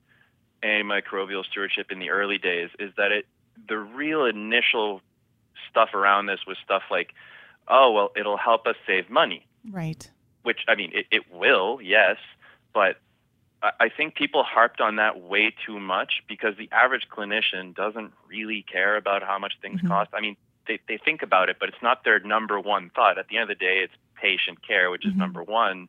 antimicrobial 0.63 1.45
stewardship 1.45 1.91
in 1.91 1.99
the 1.99 2.11
early 2.11 2.39
days 2.39 2.71
is 2.79 2.93
that 2.97 3.13
it 3.13 3.27
the 3.69 3.77
real 3.77 4.25
initial 4.25 5.03
stuff 5.69 5.93
around 5.93 6.27
this 6.27 6.41
was 6.47 6.57
stuff 6.65 6.83
like, 6.91 7.11
oh 7.69 7.93
well, 7.93 8.13
it'll 8.17 8.39
help 8.39 8.67
us 8.67 8.77
save 8.87 9.11
money. 9.11 9.47
Right. 9.71 10.11
Which 10.43 10.61
I 10.69 10.75
mean, 10.75 10.93
it, 10.95 11.07
it 11.11 11.23
will, 11.33 11.81
yes, 11.83 12.17
but 12.73 12.97
I 13.62 13.88
think 13.88 14.16
people 14.16 14.42
harped 14.42 14.81
on 14.81 14.97
that 14.97 15.21
way 15.21 15.54
too 15.64 15.78
much 15.78 16.23
because 16.28 16.57
the 16.57 16.69
average 16.73 17.07
clinician 17.09 17.75
doesn't 17.75 18.12
really 18.28 18.64
care 18.71 18.97
about 18.97 19.23
how 19.23 19.38
much 19.38 19.54
things 19.62 19.78
mm-hmm. 19.78 19.88
cost. 19.88 20.11
I 20.12 20.21
mean, 20.21 20.37
they, 20.66 20.81
they 20.88 20.99
think 20.99 21.23
about 21.23 21.49
it, 21.49 21.57
but 21.61 21.69
it's 21.69 21.83
not 21.83 22.04
their 22.04 22.19
number 22.21 22.59
one 22.59 22.90
thought. 22.95 23.19
At 23.19 23.28
the 23.28 23.37
end 23.37 23.45
of 23.45 23.49
the 23.57 23.64
day, 23.64 23.78
it's 23.85 23.95
patient 24.14 24.66
care, 24.66 24.90
which 24.90 25.04
is 25.04 25.11
mm-hmm. 25.11 25.21
number 25.21 25.42
one. 25.45 25.88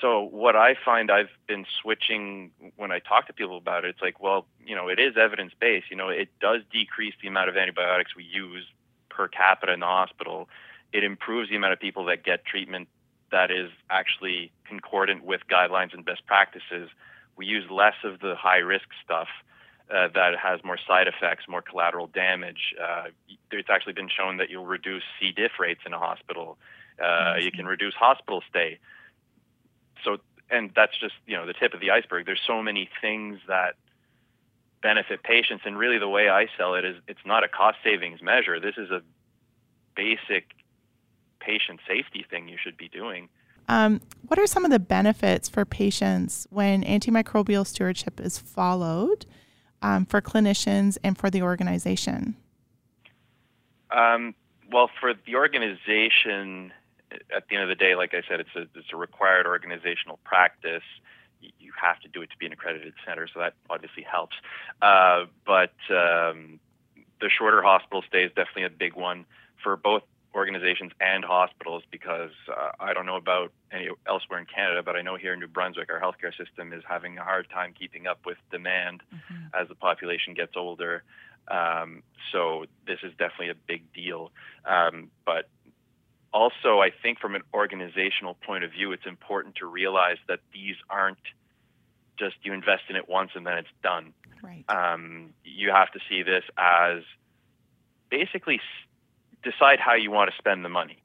So 0.00 0.22
what 0.22 0.56
I 0.56 0.76
find 0.84 1.10
I've 1.10 1.30
been 1.46 1.66
switching 1.80 2.50
when 2.76 2.92
I 2.92 3.00
talk 3.00 3.26
to 3.28 3.32
people 3.32 3.56
about 3.56 3.84
it, 3.84 3.90
it's 3.90 4.02
like, 4.02 4.20
well, 4.20 4.46
you 4.64 4.74
know, 4.74 4.88
it 4.88 4.98
is 4.98 5.16
evidence 5.16 5.52
based. 5.58 5.90
You 5.90 5.96
know, 5.96 6.08
it 6.08 6.28
does 6.40 6.62
decrease 6.72 7.14
the 7.20 7.28
amount 7.28 7.48
of 7.48 7.56
antibiotics 7.56 8.14
we 8.16 8.24
use 8.24 8.64
per 9.08 9.28
capita 9.28 9.72
in 9.72 9.80
the 9.80 9.86
hospital. 9.86 10.48
It 10.92 11.04
improves 11.04 11.50
the 11.50 11.56
amount 11.56 11.72
of 11.72 11.80
people 11.80 12.04
that 12.06 12.24
get 12.24 12.44
treatment 12.44 12.88
that 13.30 13.50
is 13.50 13.70
actually 13.90 14.50
concordant 14.66 15.24
with 15.24 15.42
guidelines 15.50 15.94
and 15.94 16.04
best 16.04 16.26
practices. 16.26 16.88
We 17.36 17.46
use 17.46 17.70
less 17.70 17.94
of 18.04 18.20
the 18.20 18.34
high 18.34 18.58
risk 18.58 18.88
stuff 19.04 19.28
uh, 19.90 20.08
that 20.14 20.38
has 20.38 20.62
more 20.64 20.78
side 20.86 21.08
effects, 21.08 21.44
more 21.48 21.62
collateral 21.62 22.08
damage. 22.08 22.74
Uh, 22.82 23.04
it's 23.50 23.70
actually 23.70 23.94
been 23.94 24.08
shown 24.08 24.36
that 24.38 24.50
you'll 24.50 24.66
reduce 24.66 25.02
C. 25.18 25.32
diff 25.32 25.52
rates 25.58 25.80
in 25.86 25.92
a 25.92 25.98
hospital. 25.98 26.58
Uh, 27.02 27.36
you 27.40 27.50
can 27.50 27.66
reduce 27.66 27.94
hospital 27.94 28.42
stay. 28.48 28.78
So, 30.04 30.18
and 30.50 30.70
that's 30.74 30.98
just 30.98 31.14
you 31.26 31.36
know 31.36 31.46
the 31.46 31.52
tip 31.52 31.74
of 31.74 31.80
the 31.80 31.90
iceberg. 31.90 32.26
There's 32.26 32.42
so 32.46 32.62
many 32.62 32.88
things 33.00 33.38
that 33.48 33.76
benefit 34.82 35.22
patients, 35.22 35.62
and 35.64 35.78
really 35.78 35.98
the 35.98 36.08
way 36.08 36.28
I 36.28 36.48
sell 36.56 36.74
it 36.74 36.84
is 36.84 36.96
it's 37.06 37.24
not 37.24 37.44
a 37.44 37.48
cost 37.48 37.78
savings 37.82 38.20
measure. 38.20 38.60
This 38.60 38.76
is 38.76 38.90
a 38.90 39.02
basic 39.94 40.46
patient 41.40 41.80
safety 41.86 42.24
thing 42.28 42.48
you 42.48 42.56
should 42.62 42.76
be 42.76 42.88
doing. 42.88 43.28
Um, 43.68 44.00
what 44.26 44.38
are 44.38 44.46
some 44.46 44.64
of 44.64 44.70
the 44.70 44.78
benefits 44.78 45.48
for 45.48 45.64
patients 45.64 46.46
when 46.50 46.82
antimicrobial 46.84 47.66
stewardship 47.66 48.18
is 48.18 48.38
followed 48.38 49.26
um, 49.82 50.06
for 50.06 50.22
clinicians 50.22 50.96
and 51.04 51.18
for 51.18 51.28
the 51.28 51.42
organization? 51.42 52.36
Um, 53.90 54.34
well, 54.72 54.90
for 55.00 55.14
the 55.14 55.36
organization, 55.36 56.72
at 57.34 57.48
the 57.48 57.56
end 57.56 57.62
of 57.62 57.68
the 57.68 57.74
day, 57.74 57.94
like 57.94 58.14
I 58.14 58.22
said, 58.28 58.40
it's 58.40 58.54
a, 58.56 58.62
it's 58.78 58.92
a 58.92 58.96
required 58.96 59.46
organizational 59.46 60.18
practice. 60.24 60.82
You 61.40 61.72
have 61.80 62.00
to 62.00 62.08
do 62.08 62.22
it 62.22 62.30
to 62.30 62.36
be 62.36 62.46
an 62.46 62.52
accredited 62.52 62.94
center, 63.06 63.28
so 63.32 63.40
that 63.40 63.54
obviously 63.70 64.02
helps. 64.02 64.36
Uh, 64.82 65.24
but 65.46 65.74
um, 65.90 66.58
the 67.20 67.30
shorter 67.30 67.62
hospital 67.62 68.02
stay 68.08 68.24
is 68.24 68.30
definitely 68.34 68.64
a 68.64 68.70
big 68.70 68.94
one 68.94 69.24
for 69.62 69.76
both 69.76 70.02
organizations 70.34 70.92
and 71.00 71.24
hospitals 71.24 71.82
because 71.90 72.30
uh, 72.48 72.70
I 72.78 72.92
don't 72.92 73.06
know 73.06 73.16
about 73.16 73.52
any 73.72 73.88
elsewhere 74.06 74.38
in 74.38 74.46
Canada, 74.46 74.82
but 74.82 74.96
I 74.96 75.02
know 75.02 75.16
here 75.16 75.32
in 75.32 75.40
New 75.40 75.48
Brunswick, 75.48 75.90
our 75.90 76.00
healthcare 76.00 76.36
system 76.36 76.72
is 76.72 76.82
having 76.86 77.18
a 77.18 77.24
hard 77.24 77.48
time 77.50 77.74
keeping 77.78 78.06
up 78.06 78.20
with 78.26 78.36
demand 78.50 79.02
mm-hmm. 79.14 79.60
as 79.60 79.68
the 79.68 79.74
population 79.74 80.34
gets 80.34 80.52
older. 80.56 81.02
Um, 81.48 82.02
so 82.30 82.66
this 82.86 82.98
is 83.02 83.12
definitely 83.18 83.50
a 83.50 83.54
big 83.54 83.90
deal. 83.92 84.30
Um, 84.66 85.10
but 85.24 85.48
also, 86.32 86.80
I 86.80 86.90
think 86.90 87.18
from 87.18 87.34
an 87.34 87.42
organizational 87.54 88.34
point 88.34 88.64
of 88.64 88.72
view, 88.72 88.92
it's 88.92 89.06
important 89.06 89.56
to 89.56 89.66
realize 89.66 90.18
that 90.28 90.40
these 90.52 90.76
aren't 90.90 91.18
just 92.18 92.36
you 92.42 92.52
invest 92.52 92.82
in 92.90 92.96
it 92.96 93.08
once 93.08 93.30
and 93.34 93.46
then 93.46 93.58
it's 93.58 93.68
done. 93.82 94.12
Right. 94.42 94.64
Um, 94.68 95.30
you 95.44 95.70
have 95.70 95.90
to 95.92 96.00
see 96.08 96.22
this 96.22 96.44
as 96.56 97.02
basically 98.10 98.60
decide 99.50 99.80
how 99.80 99.94
you 99.94 100.10
want 100.10 100.30
to 100.30 100.36
spend 100.36 100.64
the 100.64 100.68
money. 100.68 100.98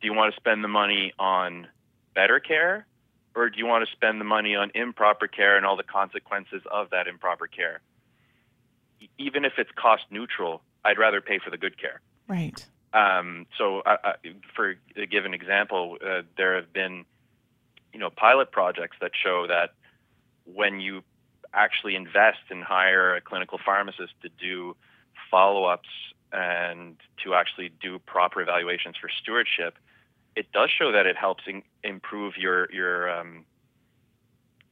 Do 0.00 0.06
you 0.06 0.14
want 0.14 0.34
to 0.34 0.40
spend 0.40 0.62
the 0.62 0.68
money 0.68 1.12
on 1.18 1.66
better 2.14 2.38
care, 2.38 2.86
or 3.34 3.50
do 3.50 3.58
you 3.58 3.66
want 3.66 3.86
to 3.86 3.92
spend 3.92 4.20
the 4.20 4.24
money 4.24 4.54
on 4.54 4.70
improper 4.74 5.26
care 5.26 5.56
and 5.56 5.66
all 5.66 5.76
the 5.76 5.82
consequences 5.82 6.62
of 6.70 6.90
that 6.90 7.06
improper 7.06 7.46
care? 7.46 7.80
Even 9.18 9.44
if 9.44 9.54
it's 9.58 9.70
cost 9.74 10.04
neutral, 10.10 10.62
I'd 10.84 10.98
rather 10.98 11.20
pay 11.20 11.38
for 11.38 11.50
the 11.50 11.58
good 11.58 11.80
care. 11.80 12.00
Right. 12.28 12.64
Um, 12.92 13.46
so, 13.58 13.80
uh, 13.80 13.96
uh, 14.04 14.12
for 14.54 14.76
a 14.96 15.06
given 15.06 15.34
example, 15.34 15.98
uh, 16.04 16.22
there 16.36 16.56
have 16.56 16.72
been, 16.72 17.04
you 17.92 17.98
know, 17.98 18.10
pilot 18.10 18.50
projects 18.52 18.96
that 19.00 19.10
show 19.22 19.46
that 19.48 19.74
when 20.44 20.80
you 20.80 21.02
actually 21.52 21.94
invest 21.94 22.38
and 22.50 22.62
hire 22.62 23.16
a 23.16 23.20
clinical 23.20 23.58
pharmacist 23.64 24.12
to 24.22 24.28
do 24.28 24.76
follow-ups 25.30 25.88
and 26.36 26.96
to 27.24 27.34
actually 27.34 27.70
do 27.80 27.98
proper 27.98 28.42
evaluations 28.42 28.96
for 29.00 29.08
stewardship, 29.08 29.76
it 30.36 30.52
does 30.52 30.70
show 30.70 30.92
that 30.92 31.06
it 31.06 31.16
helps 31.16 31.44
in, 31.46 31.62
improve 31.82 32.36
your 32.36 32.70
your 32.72 33.10
um, 33.10 33.44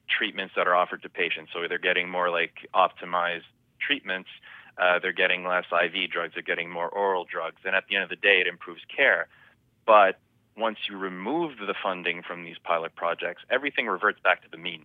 treatments 0.09 0.55
that 0.57 0.69
are 0.69 0.75
offered 0.75 1.03
to 1.03 1.09
patients. 1.09 1.53
So 1.53 1.67
they're 1.69 1.79
getting 1.79 2.09
more 2.09 2.31
like 2.31 2.69
optimized 2.75 3.49
treatments. 3.81 4.29
Uh, 4.77 4.99
they're 4.99 5.13
getting 5.13 5.45
less 5.47 5.65
IV 5.73 6.11
drugs. 6.11 6.35
They're 6.35 6.43
getting 6.43 6.71
more 6.71 6.89
oral 6.89 7.25
drugs. 7.25 7.63
And 7.65 7.75
at 7.75 7.85
the 7.89 7.95
end 7.95 8.05
of 8.05 8.11
the 8.11 8.17
day, 8.17 8.41
it 8.41 8.47
improves 8.47 8.83
care. 8.95 9.29
But 9.87 10.19
once 10.57 10.79
you 10.89 10.97
remove 10.97 11.59
the 11.59 11.75
funding 11.83 12.23
from 12.23 12.45
these 12.45 12.57
pilot 12.63 12.95
projects, 12.95 13.43
everything 13.51 13.87
reverts 13.87 14.21
back 14.21 14.43
to 14.43 14.51
the 14.51 14.57
mean. 14.57 14.85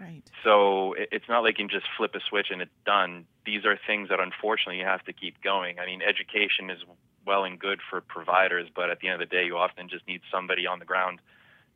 Right. 0.00 0.22
So 0.42 0.94
it's 0.96 1.28
not 1.28 1.42
like 1.42 1.58
you 1.58 1.68
can 1.68 1.78
just 1.78 1.86
flip 1.96 2.14
a 2.14 2.20
switch 2.20 2.48
and 2.50 2.62
it's 2.62 2.70
done. 2.86 3.26
These 3.44 3.64
are 3.64 3.78
things 3.86 4.08
that 4.10 4.20
unfortunately 4.20 4.78
you 4.78 4.84
have 4.84 5.04
to 5.04 5.12
keep 5.12 5.42
going. 5.42 5.78
I 5.78 5.86
mean, 5.86 6.02
education 6.02 6.70
is 6.70 6.78
well 7.26 7.44
and 7.44 7.58
good 7.58 7.80
for 7.88 8.00
providers, 8.00 8.68
but 8.74 8.90
at 8.90 9.00
the 9.00 9.08
end 9.08 9.20
of 9.22 9.28
the 9.28 9.34
day, 9.34 9.44
you 9.44 9.56
often 9.56 9.88
just 9.88 10.06
need 10.06 10.20
somebody 10.32 10.66
on 10.66 10.78
the 10.78 10.84
ground 10.84 11.20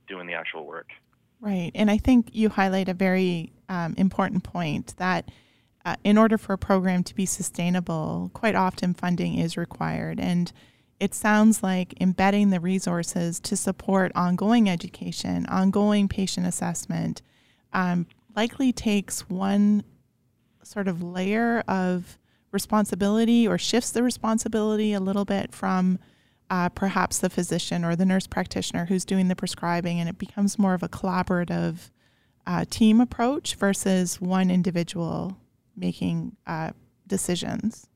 doing 0.07 0.27
the 0.27 0.35
actual 0.35 0.67
work. 0.67 0.89
Right. 1.41 1.71
And 1.75 1.91
I 1.91 1.99
think 1.99 2.29
you 2.33 2.49
highlight 2.49 2.89
a 2.89 2.95
very 2.95 3.53
um, 3.69 3.95
important 3.97 4.45
point 4.45 4.95
that 4.97 5.31
uh, 5.85 5.97
in 6.03 6.17
order 6.17 6.39
for 6.39 6.55
a 6.55 6.59
program 6.59 7.03
to 7.05 7.15
be 7.15 7.27
sustainable, 7.27 8.31
quite 8.33 8.55
often 8.55 8.95
funding 8.95 9.39
is 9.39 9.57
required. 9.57 10.19
And 10.19 10.51
it 11.01 11.15
sounds 11.15 11.63
like 11.63 11.95
embedding 12.01 12.51
the 12.51 12.61
resources 12.61 13.41
to 13.41 13.57
support 13.57 14.13
ongoing 14.15 14.71
education, 14.71 15.45
ongoing 15.47 16.09
patient 16.09 16.47
assessment, 16.47 17.21
um, 17.73 18.07
likely 18.35 18.73
takes 18.73 19.29
one 19.29 19.85
sort 20.67 20.89
of 20.89 21.03
layer 21.03 21.61
of 21.69 22.19
responsibility 22.51 23.47
or 23.47 23.59
shifts 23.59 23.91
the 23.91 24.03
responsibility 24.03 24.93
a 24.93 25.01
little 25.01 25.25
bit 25.25 25.53
from 25.53 25.99
uh, 26.51 26.69
perhaps 26.69 27.19
the 27.19 27.31
physician 27.31 27.85
or 27.85 27.97
the 27.97 28.05
nurse 28.05 28.27
practitioner 28.27 28.87
who's 28.87 29.05
doing 29.05 29.29
the 29.29 29.37
prescribing, 29.37 29.99
and 29.99 30.09
it 30.09 30.19
becomes 30.19 30.59
more 30.59 30.75
of 30.75 30.83
a 30.83 30.89
collaborative 30.89 31.91
uh, 32.47 32.65
team 32.69 33.01
approach 33.01 33.55
versus 33.55 34.21
one 34.21 34.51
individual 34.51 35.37
making 35.77 36.37
uh, 36.47 36.71
decisions. 37.07 37.89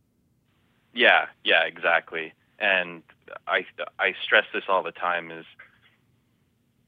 Yeah, 0.94 1.26
yeah, 1.44 1.64
exactly. 1.64 2.32
And 2.58 3.02
I 3.46 3.64
I 3.98 4.14
stress 4.24 4.44
this 4.52 4.64
all 4.68 4.82
the 4.82 4.92
time 4.92 5.30
is 5.30 5.44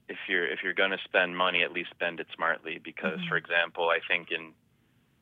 if 0.09 0.19
you're 0.29 0.47
if 0.47 0.61
you're 0.65 0.75
going 0.75 0.91
to 0.91 0.99
spend 1.05 1.37
money, 1.37 1.63
at 1.63 1.73
least 1.73 1.91
spend 1.91 2.19
it 2.19 2.27
smartly. 2.35 2.81
Because, 2.83 3.19
mm-hmm. 3.21 3.29
for 3.29 3.37
example, 3.37 3.91
I 3.91 4.01
think 4.09 4.33
in 4.33 4.53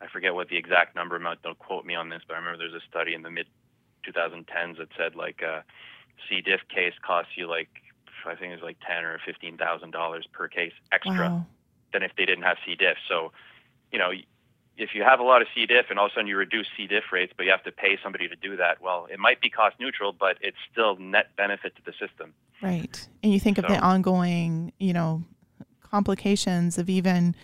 I 0.01 0.07
forget 0.07 0.35
what 0.35 0.49
the 0.49 0.57
exact 0.57 0.95
number 0.95 1.17
amount. 1.17 1.43
Don't 1.43 1.59
quote 1.59 1.85
me 1.85 1.95
on 1.95 2.09
this, 2.09 2.23
but 2.27 2.35
I 2.35 2.39
remember 2.39 2.59
there's 2.59 2.81
a 2.81 2.87
study 2.89 3.15
in 3.15 3.23
the 3.23 3.31
mid 3.31 3.47
2010s 4.07 4.79
that 4.79 4.89
said 4.97 5.15
like 5.17 5.43
a 5.43 5.65
C. 6.29 6.41
diff 6.41 6.61
case 6.69 6.95
costs 7.03 7.33
you 7.37 7.49
like 7.49 7.69
I 8.27 8.35
think 8.35 8.53
it 8.53 8.57
was 8.57 8.63
like 8.63 8.79
ten 8.87 9.05
or 9.05 9.19
fifteen 9.25 9.57
thousand 9.57 9.93
dollars 9.93 10.27
per 10.33 10.49
case 10.49 10.73
extra 10.93 11.15
wow. 11.15 11.47
than 11.93 12.03
if 12.03 12.13
they 12.17 12.27
didn't 12.27 12.45
have 12.45 12.59
C. 12.65 12.75
diff. 12.75 12.97
So, 13.09 13.33
you 13.93 13.99
know, 13.99 14.11
if 14.77 14.95
you 14.95 15.03
have 15.03 15.21
a 15.21 15.23
lot 15.23 15.43
of 15.43 15.49
C. 15.55 15.67
diff 15.67 15.87
and 15.91 15.99
all 15.99 16.07
of 16.07 16.13
a 16.13 16.15
sudden 16.15 16.27
you 16.27 16.37
reduce 16.37 16.67
C. 16.77 16.87
diff 16.87 17.05
rates, 17.13 17.33
but 17.37 17.47
you 17.47 17.53
have 17.53 17.65
to 17.65 17.73
pay 17.73 17.99
somebody 18.03 18.29
to 18.29 18.37
do 18.37 18.57
that, 18.57 18.81
well, 18.81 19.07
it 19.11 19.19
might 19.19 19.41
be 19.41 19.51
cost 19.51 19.77
neutral, 19.81 20.13
but 20.13 20.37
it's 20.41 20.57
still 20.71 20.97
net 20.97 21.35
benefit 21.37 21.75
to 21.77 21.83
the 21.85 21.93
system. 21.93 22.35
Right. 22.63 23.09
And 23.23 23.33
you 23.33 23.41
think 23.41 23.57
so, 23.57 23.65
of 23.65 23.69
the 23.69 23.79
ongoing, 23.79 24.73
you 24.79 24.93
know, 24.93 25.25
complications 25.83 26.79
of 26.79 26.89
even 26.89 27.35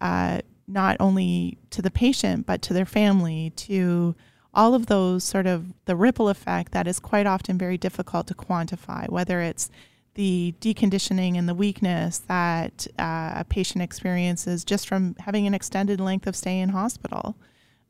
uh, 0.00 0.42
not 0.66 0.96
only 1.00 1.58
to 1.70 1.82
the 1.82 1.90
patient, 1.90 2.46
but 2.46 2.62
to 2.62 2.74
their 2.74 2.86
family, 2.86 3.50
to 3.56 4.14
all 4.52 4.74
of 4.74 4.86
those 4.86 5.22
sort 5.22 5.46
of 5.46 5.66
the 5.84 5.94
ripple 5.94 6.28
effect 6.28 6.72
that 6.72 6.86
is 6.86 6.98
quite 6.98 7.26
often 7.26 7.58
very 7.58 7.76
difficult 7.76 8.26
to 8.26 8.34
quantify, 8.34 9.08
whether 9.08 9.40
it's 9.40 9.70
the 10.14 10.54
deconditioning 10.60 11.36
and 11.36 11.46
the 11.46 11.54
weakness 11.54 12.18
that 12.18 12.86
uh, 12.98 13.34
a 13.36 13.44
patient 13.46 13.82
experiences 13.82 14.64
just 14.64 14.88
from 14.88 15.14
having 15.20 15.46
an 15.46 15.52
extended 15.52 16.00
length 16.00 16.26
of 16.26 16.34
stay 16.34 16.58
in 16.58 16.70
hospital. 16.70 17.36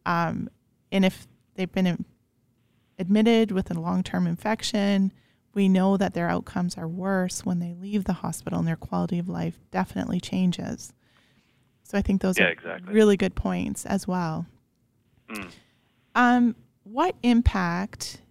Um, 0.05 0.51
and 0.91 1.05
if 1.05 1.29
they've 1.55 1.71
been 1.71 2.05
admitted 2.99 3.53
with 3.53 3.71
a 3.71 3.81
long 3.81 4.03
term 4.03 4.27
infection, 4.27 5.13
we 5.55 5.69
know 5.69 5.97
that 5.97 6.15
their 6.15 6.29
outcomes 6.29 6.77
are 6.77 6.89
worse 6.89 7.45
when 7.47 7.61
they 7.61 7.75
leave 7.75 8.05
the 8.05 8.13
hospital 8.13 8.59
and 8.59 8.67
their 8.67 8.77
quality 8.77 9.21
of 9.21 9.29
life 9.29 9.61
definitely 9.71 10.21
changes. 10.21 10.93
So 11.87 11.97
I 11.97 12.03
think 12.03 12.21
those 12.21 12.37
yeah, 12.37 12.47
are 12.47 12.51
exactly. 12.51 12.93
really 12.93 13.17
good 13.17 13.37
points 13.37 13.87
as 13.87 14.09
well. 14.09 14.47
Mm. 15.31 15.51
Um, 16.17 16.57
what 16.83 17.15
impact 17.23 18.23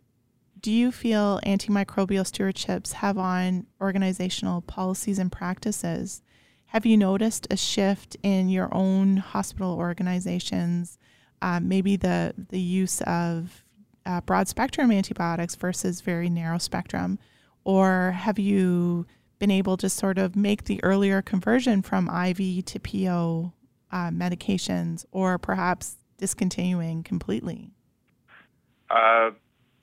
do 0.60 0.72
you 0.72 0.92
feel 0.92 1.40
antimicrobial 1.46 2.26
stewardships 2.26 2.94
have 2.94 3.18
on 3.18 3.66
organizational 3.80 4.62
policies 4.62 5.20
and 5.20 5.32
practices? 5.32 6.22
Have 6.68 6.86
you 6.86 6.98
noticed 6.98 7.48
a 7.50 7.56
shift 7.56 8.18
in 8.24 8.50
your 8.50 8.68
own 8.74 9.18
hospital 9.18 9.74
organizations, 9.76 10.98
uh, 11.42 11.62
maybe 11.62 11.96
the, 11.96 12.34
the 12.50 12.60
use 12.60 13.00
of 13.02 13.64
uh, 14.06 14.20
broad 14.22 14.50
spectrum 14.50 14.92
antibiotics 14.92 15.56
versus 15.56 16.02
very 16.02 16.30
narrow 16.30 16.58
spectrum? 16.58 17.20
Or 17.64 18.12
have 18.12 18.38
you 18.38 19.06
been 19.40 19.52
able 19.52 19.78
to 19.78 19.90
sort 19.90 20.18
of 20.18 20.36
make 20.36 20.66
the 20.66 20.84
earlier 20.84 21.22
conversion 21.22 21.82
from 21.82 22.10
IV 22.10 22.66
to 22.66 22.80
PO 22.80 23.54
uh, 23.92 24.10
medications 24.10 25.06
or 25.12 25.38
perhaps 25.38 25.98
discontinuing 26.18 27.04
completely? 27.04 27.72
Uh, 28.90 29.32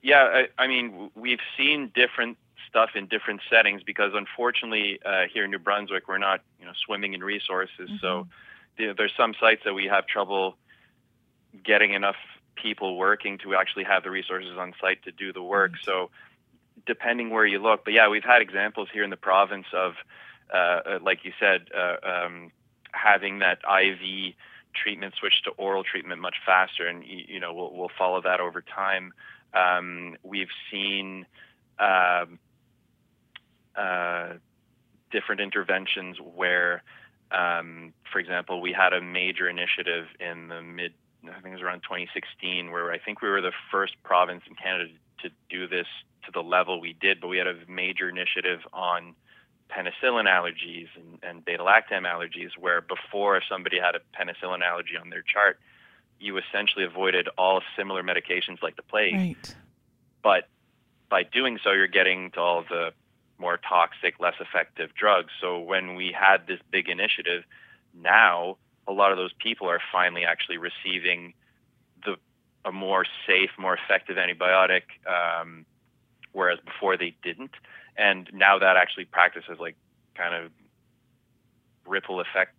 yeah, 0.01 0.45
I, 0.57 0.63
I 0.63 0.67
mean, 0.67 1.11
we've 1.15 1.39
seen 1.57 1.91
different 1.95 2.37
stuff 2.73 2.91
in 2.95 3.05
different 3.05 3.41
settings 3.51 3.83
because 3.83 4.13
unfortunately 4.15 4.99
uh, 5.05 5.23
here 5.31 5.45
in 5.45 5.51
New 5.51 5.59
Brunswick 5.59 6.07
we're 6.07 6.17
not 6.17 6.41
you 6.59 6.65
know 6.65 6.71
swimming 6.85 7.13
in 7.13 7.23
resources. 7.23 7.89
Mm-hmm. 7.89 7.97
So 8.01 8.27
there's 8.77 9.13
some 9.15 9.35
sites 9.39 9.61
that 9.65 9.73
we 9.73 9.85
have 9.85 10.07
trouble 10.07 10.57
getting 11.63 11.93
enough 11.93 12.15
people 12.55 12.97
working 12.97 13.37
to 13.39 13.53
actually 13.53 13.83
have 13.83 14.03
the 14.03 14.09
resources 14.09 14.57
on 14.57 14.73
site 14.81 15.03
to 15.03 15.11
do 15.11 15.31
the 15.31 15.43
work. 15.43 15.73
Mm-hmm. 15.73 15.83
So 15.83 16.09
depending 16.85 17.29
where 17.29 17.45
you 17.45 17.59
look, 17.59 17.85
but 17.85 17.93
yeah, 17.93 18.09
we've 18.09 18.23
had 18.23 18.41
examples 18.41 18.89
here 18.93 19.03
in 19.03 19.09
the 19.09 19.17
province 19.17 19.67
of 19.73 19.93
uh, 20.53 20.57
uh 20.57 20.99
like 21.01 21.19
you 21.23 21.31
said, 21.39 21.67
uh, 21.75 21.95
um, 22.03 22.51
having 22.91 23.39
that 23.39 23.59
IV 23.63 24.33
treatment 24.73 25.13
switch 25.19 25.43
to 25.43 25.51
oral 25.51 25.83
treatment 25.83 26.21
much 26.21 26.35
faster, 26.45 26.87
and 26.87 27.03
you 27.05 27.39
know 27.39 27.53
we'll, 27.53 27.73
we'll 27.73 27.91
follow 27.97 28.21
that 28.21 28.39
over 28.39 28.61
time. 28.61 29.13
Um, 29.53 30.17
we've 30.23 30.49
seen 30.71 31.25
um, 31.79 32.39
uh, 33.75 34.33
different 35.11 35.41
interventions 35.41 36.17
where, 36.19 36.83
um, 37.31 37.93
for 38.11 38.19
example, 38.19 38.61
we 38.61 38.73
had 38.73 38.93
a 38.93 39.01
major 39.01 39.47
initiative 39.47 40.05
in 40.19 40.47
the 40.47 40.61
mid, 40.61 40.93
I 41.23 41.39
think 41.41 41.47
it 41.47 41.53
was 41.53 41.61
around 41.61 41.81
2016, 41.83 42.71
where 42.71 42.91
I 42.91 42.97
think 42.97 43.21
we 43.21 43.29
were 43.29 43.41
the 43.41 43.53
first 43.71 43.93
province 44.03 44.43
in 44.47 44.55
Canada 44.55 44.89
to 45.21 45.29
do 45.49 45.67
this 45.67 45.87
to 46.25 46.31
the 46.31 46.41
level 46.41 46.79
we 46.79 46.93
did, 46.99 47.21
but 47.21 47.27
we 47.27 47.37
had 47.37 47.47
a 47.47 47.55
major 47.67 48.09
initiative 48.09 48.59
on 48.71 49.15
penicillin 49.69 50.25
allergies 50.25 50.87
and, 50.95 51.19
and 51.23 51.45
beta 51.45 51.63
lactam 51.63 52.03
allergies, 52.05 52.51
where 52.59 52.81
before 52.81 53.37
if 53.37 53.43
somebody 53.49 53.79
had 53.79 53.95
a 53.95 53.99
penicillin 54.15 54.61
allergy 54.61 54.97
on 54.99 55.09
their 55.09 55.23
chart, 55.23 55.59
you 56.19 56.37
essentially 56.37 56.85
avoided 56.85 57.27
all 57.37 57.61
similar 57.77 58.03
medications 58.03 58.61
like 58.61 58.75
the 58.75 58.83
plague. 58.83 59.15
Right. 59.15 59.55
But 60.21 60.47
by 61.09 61.23
doing 61.23 61.59
so, 61.63 61.71
you're 61.71 61.87
getting 61.87 62.31
to 62.31 62.39
all 62.39 62.63
the 62.67 62.91
more 63.37 63.57
toxic, 63.57 64.19
less 64.19 64.35
effective 64.39 64.91
drugs. 64.95 65.31
So 65.41 65.59
when 65.59 65.95
we 65.95 66.15
had 66.17 66.47
this 66.47 66.59
big 66.71 66.87
initiative, 66.87 67.43
now 67.93 68.57
a 68.87 68.93
lot 68.93 69.11
of 69.11 69.17
those 69.17 69.33
people 69.33 69.67
are 69.67 69.81
finally 69.91 70.23
actually 70.23 70.57
receiving 70.57 71.33
the 72.05 72.15
a 72.65 72.71
more 72.71 73.05
safe, 73.27 73.49
more 73.57 73.77
effective 73.77 74.17
antibiotic, 74.17 74.83
um, 75.05 75.65
whereas 76.33 76.59
before 76.65 76.97
they 76.97 77.15
didn't. 77.23 77.51
And 77.95 78.29
now 78.33 78.59
that 78.59 78.75
actually 78.75 79.05
practices 79.05 79.57
like 79.59 79.75
kind 80.15 80.35
of 80.35 80.51
ripple 81.87 82.19
effect 82.19 82.55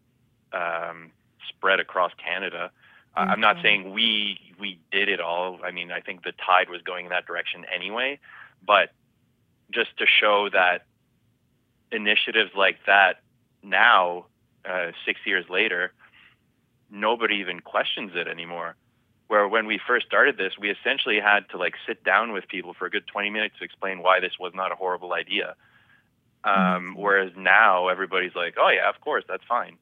um, 0.52 1.10
spread 1.48 1.80
across 1.80 2.12
Canada. 2.24 2.70
Mm-hmm. 3.16 3.30
I'm 3.30 3.40
not 3.40 3.56
saying 3.62 3.92
we 3.92 4.38
we 4.58 4.78
did 4.90 5.08
it 5.08 5.20
all. 5.20 5.58
I 5.64 5.70
mean, 5.70 5.90
I 5.90 6.00
think 6.00 6.24
the 6.24 6.32
tide 6.32 6.70
was 6.70 6.82
going 6.82 7.06
in 7.06 7.10
that 7.10 7.26
direction 7.26 7.64
anyway, 7.72 8.18
but 8.64 8.90
just 9.70 9.96
to 9.98 10.06
show 10.06 10.48
that 10.52 10.86
initiatives 11.90 12.50
like 12.56 12.78
that 12.86 13.20
now, 13.62 14.26
uh, 14.68 14.92
six 15.06 15.20
years 15.24 15.44
later, 15.48 15.92
nobody 16.90 17.36
even 17.36 17.60
questions 17.60 18.12
it 18.14 18.28
anymore. 18.28 18.76
Where 19.34 19.48
when 19.48 19.66
we 19.66 19.80
first 19.84 20.06
started 20.06 20.36
this, 20.36 20.52
we 20.60 20.70
essentially 20.70 21.18
had 21.18 21.48
to 21.50 21.58
like 21.58 21.74
sit 21.86 22.04
down 22.04 22.32
with 22.32 22.46
people 22.48 22.72
for 22.72 22.86
a 22.86 22.90
good 22.90 23.06
20 23.06 23.30
minutes 23.30 23.56
to 23.58 23.64
explain 23.64 24.00
why 24.00 24.20
this 24.20 24.32
was 24.38 24.52
not 24.54 24.70
a 24.72 24.76
horrible 24.76 25.12
idea. 25.12 25.56
Um, 26.44 26.54
mm-hmm. 26.54 27.02
Whereas 27.02 27.32
now 27.36 27.88
everybody's 27.88 28.34
like, 28.34 28.54
oh 28.58 28.70
yeah, 28.70 28.88
of 28.88 29.00
course, 29.00 29.24
that's 29.28 29.44
fine 29.48 29.78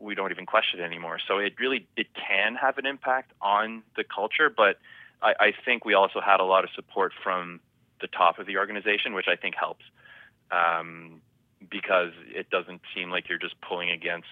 we 0.00 0.14
don't 0.14 0.30
even 0.30 0.46
question 0.46 0.80
it 0.80 0.82
anymore. 0.82 1.18
So 1.28 1.38
it 1.38 1.54
really 1.60 1.86
it 1.96 2.08
can 2.14 2.54
have 2.56 2.78
an 2.78 2.86
impact 2.86 3.32
on 3.40 3.82
the 3.96 4.04
culture, 4.04 4.50
but 4.50 4.78
I, 5.22 5.34
I 5.38 5.52
think 5.64 5.84
we 5.84 5.94
also 5.94 6.20
had 6.20 6.40
a 6.40 6.44
lot 6.44 6.64
of 6.64 6.70
support 6.74 7.12
from 7.22 7.60
the 8.00 8.06
top 8.06 8.38
of 8.38 8.46
the 8.46 8.56
organization, 8.56 9.12
which 9.12 9.28
I 9.28 9.36
think 9.36 9.54
helps 9.54 9.84
um, 10.50 11.20
because 11.70 12.12
it 12.34 12.48
doesn't 12.50 12.80
seem 12.94 13.10
like 13.10 13.28
you're 13.28 13.38
just 13.38 13.60
pulling 13.60 13.90
against 13.90 14.28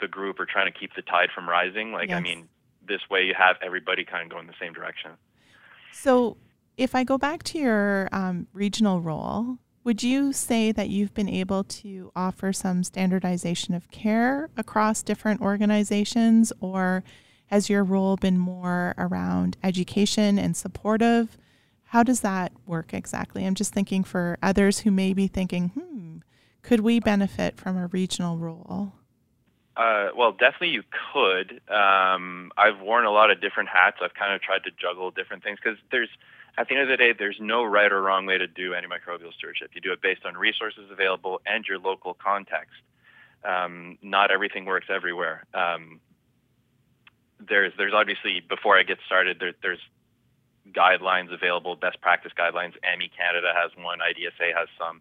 the 0.00 0.08
group 0.08 0.40
or 0.40 0.46
trying 0.46 0.72
to 0.72 0.78
keep 0.78 0.94
the 0.94 1.02
tide 1.02 1.28
from 1.34 1.48
rising. 1.48 1.92
Like 1.92 2.08
yes. 2.08 2.18
I 2.18 2.20
mean, 2.20 2.48
this 2.86 3.00
way 3.10 3.24
you 3.24 3.34
have 3.36 3.56
everybody 3.62 4.04
kind 4.04 4.24
of 4.24 4.30
going 4.30 4.46
the 4.46 4.54
same 4.60 4.72
direction. 4.72 5.12
So 5.92 6.36
if 6.76 6.94
I 6.94 7.04
go 7.04 7.18
back 7.18 7.42
to 7.44 7.58
your 7.58 8.08
um, 8.12 8.46
regional 8.52 9.00
role, 9.00 9.58
would 9.84 10.02
you 10.02 10.32
say 10.32 10.72
that 10.72 10.88
you've 10.88 11.12
been 11.14 11.28
able 11.28 11.62
to 11.64 12.10
offer 12.16 12.52
some 12.52 12.82
standardization 12.82 13.74
of 13.74 13.90
care 13.90 14.48
across 14.56 15.02
different 15.02 15.42
organizations, 15.42 16.52
or 16.60 17.04
has 17.46 17.68
your 17.68 17.84
role 17.84 18.16
been 18.16 18.38
more 18.38 18.94
around 18.96 19.58
education 19.62 20.38
and 20.38 20.56
supportive? 20.56 21.36
How 21.88 22.02
does 22.02 22.20
that 22.22 22.52
work 22.66 22.94
exactly? 22.94 23.46
I'm 23.46 23.54
just 23.54 23.74
thinking 23.74 24.04
for 24.04 24.38
others 24.42 24.80
who 24.80 24.90
may 24.90 25.12
be 25.12 25.28
thinking, 25.28 25.68
hmm, 25.68 26.16
could 26.62 26.80
we 26.80 26.98
benefit 26.98 27.58
from 27.58 27.76
a 27.76 27.88
regional 27.88 28.38
role? 28.38 28.94
Uh, 29.76 30.08
well, 30.16 30.32
definitely 30.32 30.70
you 30.70 30.84
could. 31.12 31.60
Um, 31.68 32.52
I've 32.56 32.80
worn 32.80 33.06
a 33.06 33.10
lot 33.10 33.30
of 33.30 33.40
different 33.40 33.68
hats. 33.68 33.96
I've 34.00 34.14
kind 34.14 34.32
of 34.32 34.40
tried 34.40 34.62
to 34.64 34.70
juggle 34.70 35.10
different 35.10 35.42
things 35.42 35.58
because 35.62 35.78
there's 35.90 36.10
at 36.56 36.68
the 36.68 36.74
end 36.74 36.82
of 36.82 36.88
the 36.88 36.96
day, 36.96 37.12
there's 37.12 37.38
no 37.40 37.64
right 37.64 37.90
or 37.90 38.00
wrong 38.00 38.26
way 38.26 38.38
to 38.38 38.46
do 38.46 38.70
antimicrobial 38.72 39.32
stewardship. 39.34 39.70
You 39.74 39.80
do 39.80 39.92
it 39.92 40.00
based 40.00 40.24
on 40.24 40.36
resources 40.36 40.88
available 40.90 41.40
and 41.46 41.64
your 41.66 41.78
local 41.78 42.14
context. 42.14 42.80
Um, 43.44 43.98
not 44.02 44.30
everything 44.30 44.64
works 44.64 44.86
everywhere. 44.88 45.44
Um, 45.52 46.00
there's 47.40 47.72
there's 47.76 47.92
obviously 47.92 48.40
before 48.48 48.78
I 48.78 48.84
get 48.84 48.98
started, 49.04 49.38
there, 49.40 49.52
there's 49.62 49.80
guidelines 50.70 51.32
available, 51.32 51.76
best 51.76 52.00
practice 52.00 52.32
guidelines. 52.38 52.72
AMMI 52.84 53.10
Canada 53.16 53.52
has 53.54 53.72
one, 53.76 53.98
IDSA 53.98 54.54
has 54.56 54.68
some. 54.78 55.00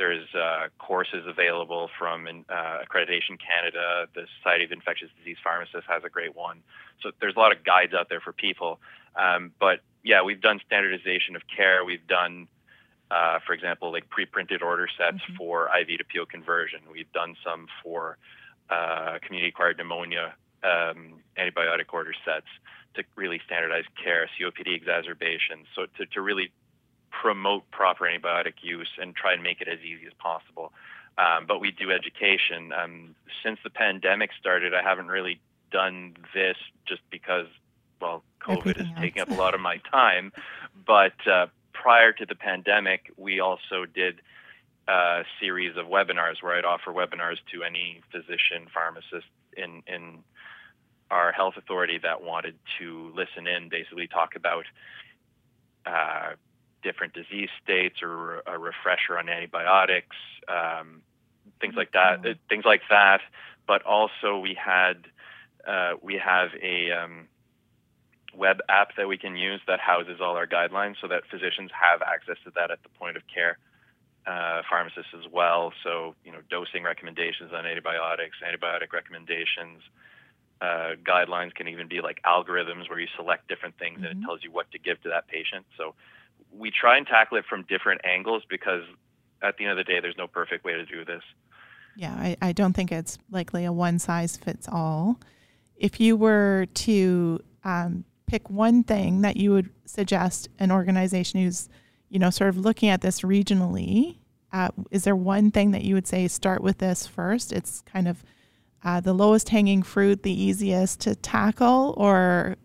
There's 0.00 0.34
uh, 0.34 0.68
courses 0.78 1.26
available 1.28 1.90
from 1.98 2.26
uh, 2.26 2.54
Accreditation 2.54 3.36
Canada. 3.36 4.06
The 4.14 4.24
Society 4.38 4.64
of 4.64 4.72
Infectious 4.72 5.10
Disease 5.18 5.36
Pharmacists 5.44 5.84
has 5.90 6.02
a 6.06 6.08
great 6.08 6.34
one. 6.34 6.62
So 7.02 7.10
there's 7.20 7.36
a 7.36 7.38
lot 7.38 7.52
of 7.52 7.64
guides 7.64 7.92
out 7.92 8.08
there 8.08 8.22
for 8.22 8.32
people. 8.32 8.80
Um, 9.14 9.52
but 9.60 9.80
yeah, 10.02 10.22
we've 10.22 10.40
done 10.40 10.58
standardization 10.64 11.36
of 11.36 11.42
care. 11.54 11.84
We've 11.84 12.06
done, 12.06 12.48
uh, 13.10 13.40
for 13.46 13.52
example, 13.52 13.92
like 13.92 14.08
pre-printed 14.08 14.62
order 14.62 14.88
sets 14.96 15.18
mm-hmm. 15.18 15.36
for 15.36 15.68
IV 15.78 15.98
to 15.98 16.04
PO 16.04 16.24
conversion. 16.24 16.80
We've 16.90 17.12
done 17.12 17.36
some 17.44 17.66
for 17.82 18.16
uh, 18.70 19.18
community-acquired 19.20 19.76
pneumonia 19.76 20.32
um, 20.64 21.20
antibiotic 21.36 21.92
order 21.92 22.14
sets 22.24 22.48
to 22.94 23.04
really 23.16 23.38
standardize 23.44 23.84
care, 24.02 24.30
COPD 24.40 24.74
exacerbations. 24.74 25.66
So 25.76 25.84
to, 25.98 26.06
to 26.06 26.22
really 26.22 26.52
promote 27.10 27.70
proper 27.70 28.04
antibiotic 28.04 28.54
use 28.62 28.90
and 29.00 29.14
try 29.14 29.32
and 29.32 29.42
make 29.42 29.60
it 29.60 29.68
as 29.68 29.78
easy 29.80 30.06
as 30.06 30.12
possible. 30.18 30.72
Um, 31.18 31.46
but 31.46 31.60
we 31.60 31.70
do 31.70 31.90
education. 31.90 32.72
Um, 32.72 33.14
since 33.42 33.58
the 33.62 33.70
pandemic 33.70 34.30
started, 34.38 34.74
I 34.74 34.82
haven't 34.82 35.08
really 35.08 35.40
done 35.70 36.16
this 36.34 36.56
just 36.86 37.02
because, 37.10 37.46
well, 38.00 38.22
COVID 38.40 38.58
Everything 38.58 38.86
is 38.86 38.90
else. 38.92 39.00
taking 39.00 39.22
up 39.22 39.30
a 39.30 39.34
lot 39.34 39.54
of 39.54 39.60
my 39.60 39.78
time. 39.90 40.32
But 40.86 41.26
uh, 41.26 41.46
prior 41.72 42.12
to 42.12 42.26
the 42.26 42.34
pandemic, 42.34 43.12
we 43.16 43.40
also 43.40 43.84
did 43.84 44.20
a 44.88 45.24
series 45.40 45.76
of 45.76 45.86
webinars 45.86 46.42
where 46.42 46.56
I'd 46.56 46.64
offer 46.64 46.92
webinars 46.92 47.36
to 47.52 47.62
any 47.64 48.00
physician, 48.10 48.66
pharmacist 48.72 49.26
in 49.56 49.82
in 49.86 50.24
our 51.10 51.32
health 51.32 51.54
authority 51.56 51.98
that 51.98 52.22
wanted 52.22 52.54
to 52.78 53.12
listen 53.14 53.46
in, 53.46 53.68
basically 53.68 54.06
talk 54.06 54.36
about 54.36 54.64
uh, 55.84 56.30
different 56.82 57.12
disease 57.14 57.48
states 57.62 58.02
or 58.02 58.42
a 58.46 58.58
refresher 58.58 59.18
on 59.18 59.28
antibiotics, 59.28 60.16
um, 60.48 61.02
things 61.60 61.74
like 61.76 61.92
that, 61.92 62.22
Cool. 62.22 62.32
uh, 62.32 62.34
things 62.48 62.64
like 62.64 62.82
that. 62.90 63.20
But 63.66 63.82
also 63.82 64.38
we 64.38 64.54
had 64.54 65.06
uh, 65.66 65.92
we 66.02 66.14
have 66.16 66.50
a 66.62 66.90
um, 66.92 67.28
web 68.34 68.60
app 68.68 68.96
that 68.96 69.08
we 69.08 69.18
can 69.18 69.36
use 69.36 69.60
that 69.66 69.80
houses 69.80 70.20
all 70.20 70.36
our 70.36 70.46
guidelines, 70.46 70.96
so 71.00 71.08
that 71.08 71.22
physicians 71.30 71.70
have 71.72 72.02
access 72.02 72.36
to 72.44 72.50
that 72.56 72.70
at 72.70 72.82
the 72.82 72.88
point 72.90 73.16
of 73.16 73.22
care. 73.32 73.58
Uh, 74.26 74.60
pharmacists 74.68 75.12
as 75.18 75.24
well. 75.32 75.72
So 75.82 76.14
you 76.24 76.30
know, 76.30 76.38
dosing 76.50 76.84
recommendations 76.84 77.52
on 77.54 77.64
antibiotics, 77.66 78.36
antibiotic 78.46 78.92
recommendations. 78.92 79.82
Uh, 80.60 80.92
guidelines 81.02 81.54
can 81.54 81.68
even 81.68 81.88
be 81.88 82.02
like 82.02 82.20
algorithms 82.26 82.88
where 82.90 83.00
you 83.00 83.08
select 83.16 83.48
different 83.48 83.78
things 83.78 83.96
and 84.04 84.04
Mhm. 84.14 84.22
it 84.22 84.24
tells 84.26 84.44
you 84.44 84.50
what 84.50 84.70
to 84.72 84.78
give 84.78 85.00
to 85.02 85.08
that 85.08 85.26
patient. 85.26 85.64
So 85.78 85.94
we 86.52 86.70
try 86.70 86.96
and 86.96 87.06
tackle 87.06 87.36
it 87.38 87.44
from 87.48 87.64
different 87.68 88.00
angles 88.04 88.42
because 88.48 88.82
at 89.42 89.56
the 89.56 89.64
end 89.64 89.72
of 89.72 89.76
the 89.78 89.84
day, 89.84 90.00
there's 90.00 90.16
no 90.18 90.26
perfect 90.26 90.64
way 90.64 90.72
to 90.74 90.84
do 90.84 91.04
this. 91.04 91.22
Yeah, 91.96 92.12
I, 92.12 92.36
I 92.40 92.52
don't 92.52 92.72
think 92.72 92.92
it's 92.92 93.18
likely 93.30 93.64
a 93.64 93.72
one 93.72 93.98
size 93.98 94.36
fits 94.36 94.68
all. 94.70 95.18
If 95.76 96.00
you 96.00 96.16
were 96.16 96.66
to 96.74 97.40
um, 97.64 98.04
pick 98.26 98.48
one 98.50 98.84
thing 98.84 99.22
that 99.22 99.36
you 99.36 99.52
would 99.52 99.70
suggest 99.86 100.48
an 100.58 100.70
organization 100.70 101.42
who's, 101.42 101.68
you 102.08 102.18
know, 102.18 102.30
sort 102.30 102.50
of 102.50 102.58
looking 102.58 102.88
at 102.90 103.00
this 103.00 103.22
regionally, 103.22 104.18
uh, 104.52 104.68
is 104.90 105.04
there 105.04 105.16
one 105.16 105.50
thing 105.50 105.70
that 105.70 105.82
you 105.82 105.94
would 105.94 106.06
say 106.06 106.28
start 106.28 106.62
with 106.62 106.78
this 106.78 107.06
first? 107.06 107.52
It's 107.52 107.82
kind 107.82 108.06
of 108.08 108.22
uh, 108.84 109.00
the 109.00 109.12
lowest 109.12 109.48
hanging 109.48 109.82
fruit, 109.82 110.22
the 110.22 110.32
easiest 110.32 111.00
to 111.00 111.14
tackle, 111.14 111.94
or 111.96 112.56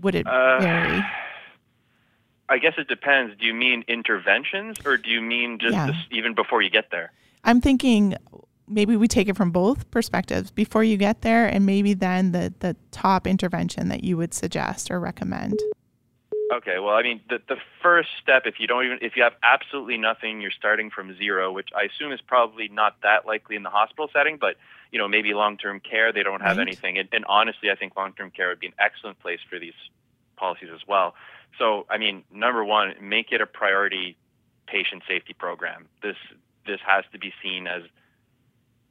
would 0.00 0.14
it 0.14 0.26
Uh, 0.26 0.60
vary? 0.60 1.02
I 2.48 2.58
guess 2.58 2.74
it 2.76 2.88
depends. 2.88 3.36
Do 3.38 3.46
you 3.46 3.54
mean 3.54 3.84
interventions 3.88 4.78
or 4.84 4.96
do 4.96 5.08
you 5.10 5.22
mean 5.22 5.58
just 5.58 5.74
Yeah. 5.74 5.92
even 6.10 6.34
before 6.34 6.62
you 6.62 6.70
get 6.70 6.90
there? 6.90 7.12
I'm 7.44 7.60
thinking 7.60 8.16
maybe 8.68 8.96
we 8.96 9.08
take 9.08 9.28
it 9.28 9.36
from 9.36 9.50
both 9.50 9.90
perspectives 9.90 10.50
before 10.50 10.84
you 10.84 10.96
get 10.96 11.22
there, 11.22 11.46
and 11.46 11.66
maybe 11.66 11.94
then 11.94 12.32
the 12.32 12.52
the 12.60 12.76
top 12.90 13.26
intervention 13.26 13.88
that 13.88 14.04
you 14.04 14.16
would 14.16 14.32
suggest 14.34 14.90
or 14.90 15.00
recommend. 15.00 15.58
Okay, 16.52 16.78
well, 16.78 16.94
I 16.94 17.02
mean, 17.02 17.20
the, 17.28 17.40
the 17.48 17.56
first 17.82 18.10
step, 18.22 18.42
if 18.46 18.60
you 18.60 18.66
don't 18.66 18.84
even, 18.84 18.98
if 19.00 19.16
you 19.16 19.22
have 19.22 19.32
absolutely 19.42 19.96
nothing, 19.96 20.40
you're 20.40 20.50
starting 20.52 20.88
from 20.90 21.16
zero, 21.16 21.50
which 21.50 21.70
I 21.74 21.84
assume 21.84 22.12
is 22.12 22.20
probably 22.20 22.68
not 22.68 22.96
that 23.02 23.26
likely 23.26 23.56
in 23.56 23.62
the 23.64 23.70
hospital 23.70 24.08
setting, 24.12 24.36
but, 24.36 24.56
you 24.92 24.98
know, 24.98 25.08
maybe 25.08 25.34
long-term 25.34 25.80
care, 25.80 26.12
they 26.12 26.22
don't 26.22 26.42
have 26.42 26.58
Right. 26.58 26.68
anything. 26.68 26.98
And, 26.98 27.08
and 27.12 27.24
honestly, 27.24 27.70
I 27.70 27.74
think 27.74 27.96
long-term 27.96 28.30
care 28.30 28.50
would 28.50 28.60
be 28.60 28.68
an 28.68 28.74
excellent 28.78 29.18
place 29.18 29.40
for 29.48 29.58
these 29.58 29.72
policies 30.36 30.68
as 30.72 30.86
well. 30.86 31.14
So, 31.58 31.86
I 31.88 31.98
mean, 31.98 32.24
number 32.32 32.64
one, 32.64 32.94
make 33.00 33.32
it 33.32 33.40
a 33.40 33.46
priority 33.46 34.16
patient 34.66 35.02
safety 35.08 35.34
program. 35.34 35.86
This, 36.02 36.16
this 36.66 36.80
has 36.86 37.04
to 37.12 37.18
be 37.18 37.32
seen 37.42 37.66
as 37.66 37.82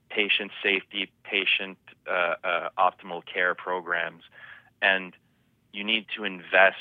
patient 0.10 0.52
safety, 0.62 1.12
patient 1.24 1.78
uh, 2.10 2.36
uh, 2.44 2.70
optimal 2.78 3.24
care 3.26 3.56
programs. 3.56 4.24
And 4.82 5.14
you 5.72 5.84
need 5.84 6.06
to 6.16 6.24
invest 6.24 6.78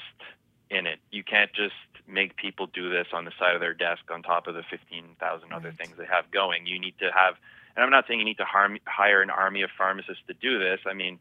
in 0.71 0.87
it. 0.87 0.99
You 1.11 1.25
can't 1.25 1.53
just 1.53 1.75
make 2.07 2.37
people 2.37 2.67
do 2.67 2.91
this 2.91 3.07
on 3.13 3.25
the 3.25 3.33
side 3.39 3.55
of 3.55 3.61
their 3.61 3.75
desk 3.75 4.03
on 4.11 4.23
top 4.23 4.47
of 4.47 4.55
the 4.55 4.63
15,000 4.71 5.53
other 5.53 5.73
things 5.73 5.93
they 5.97 6.07
have 6.07 6.31
going. 6.31 6.67
You 6.67 6.79
need 6.79 6.95
to 6.99 7.11
have, 7.15 7.37
and 7.77 7.85
I'm 7.85 7.91
not 7.91 8.07
saying 8.07 8.19
you 8.19 8.25
need 8.25 8.39
to 8.39 8.45
harm, 8.45 8.79
hire 8.87 9.23
an 9.23 9.31
army 9.31 9.63
of 9.63 9.71
pharmacists 9.77 10.23
to 10.27 10.35
do 10.35 10.59
this. 10.59 10.81
I 10.87 10.95
mean, 10.95 11.19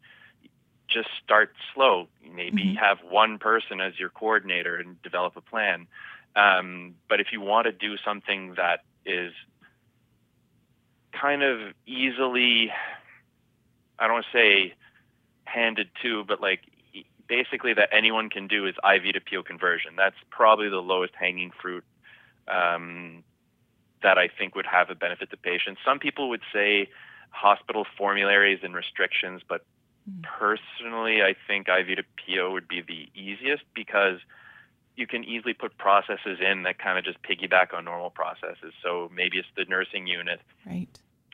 just 0.92 1.10
start 1.24 1.54
slow. 1.74 2.08
Maybe 2.24 2.64
Mhm. 2.64 2.78
have 2.78 3.02
one 3.04 3.40
person 3.40 3.82
as 3.82 3.98
your 4.00 4.10
coordinator 4.10 4.76
and 4.76 5.02
develop 5.02 5.36
a 5.38 5.42
plan. 5.42 5.88
Um, 6.36 6.96
but 7.08 7.20
if 7.20 7.32
you 7.32 7.42
want 7.42 7.66
to 7.66 7.72
do 7.72 7.98
something 7.98 8.54
that 8.56 8.84
is 9.06 9.34
kind 11.12 11.44
of 11.44 11.74
easily, 11.86 12.72
I 14.00 14.08
don't 14.08 14.14
want 14.14 14.26
to 14.26 14.32
say 14.32 14.74
handed 15.46 15.90
to, 16.02 16.24
but 16.24 16.40
like 16.42 16.62
basically 17.28 17.74
that 17.74 17.90
anyone 17.92 18.30
can 18.30 18.48
do 18.48 18.66
is 18.66 18.76
IV 18.84 19.14
to 19.14 19.22
PO 19.22 19.44
conversion. 19.44 19.96
That's 19.96 20.16
probably 20.30 20.70
the 20.70 20.82
lowest 20.82 21.14
hanging 21.16 21.52
fruit 21.52 21.84
um, 22.48 23.24
that 24.04 24.18
I 24.18 24.28
think 24.28 24.56
would 24.56 24.66
have 24.66 24.90
a 24.90 24.96
benefit 24.96 25.30
to 25.32 25.38
patients. 25.38 25.82
Some 25.84 26.00
people 26.00 26.30
would 26.30 26.42
say 26.54 26.90
hospital 27.30 27.86
formularies 27.98 28.60
and 28.64 28.76
restrictions, 28.76 29.42
but. 29.48 29.66
Hmm. 30.10 30.22
personally, 30.24 31.22
I 31.22 31.36
think 31.48 31.68
IV 31.70 31.98
to 31.98 32.04
PO 32.26 32.52
would 32.52 32.68
be 32.68 32.82
the 32.82 33.10
easiest 33.14 33.64
because 33.74 34.20
you 34.96 35.08
can 35.08 35.24
easily 35.24 35.54
put 35.54 35.78
processes 35.78 36.40
in 36.42 36.64
that 36.64 36.78
kind 36.80 36.98
of 36.98 37.06
just 37.06 37.22
piggyback 37.24 37.74
on 37.74 37.86
normal 37.86 38.10
processes. 38.10 38.74
So 38.84 39.10
maybe 39.14 39.38
it's 39.38 39.48
the 39.56 39.66
nursing 39.66 40.08
unit 40.08 40.42
Right. 40.66 40.88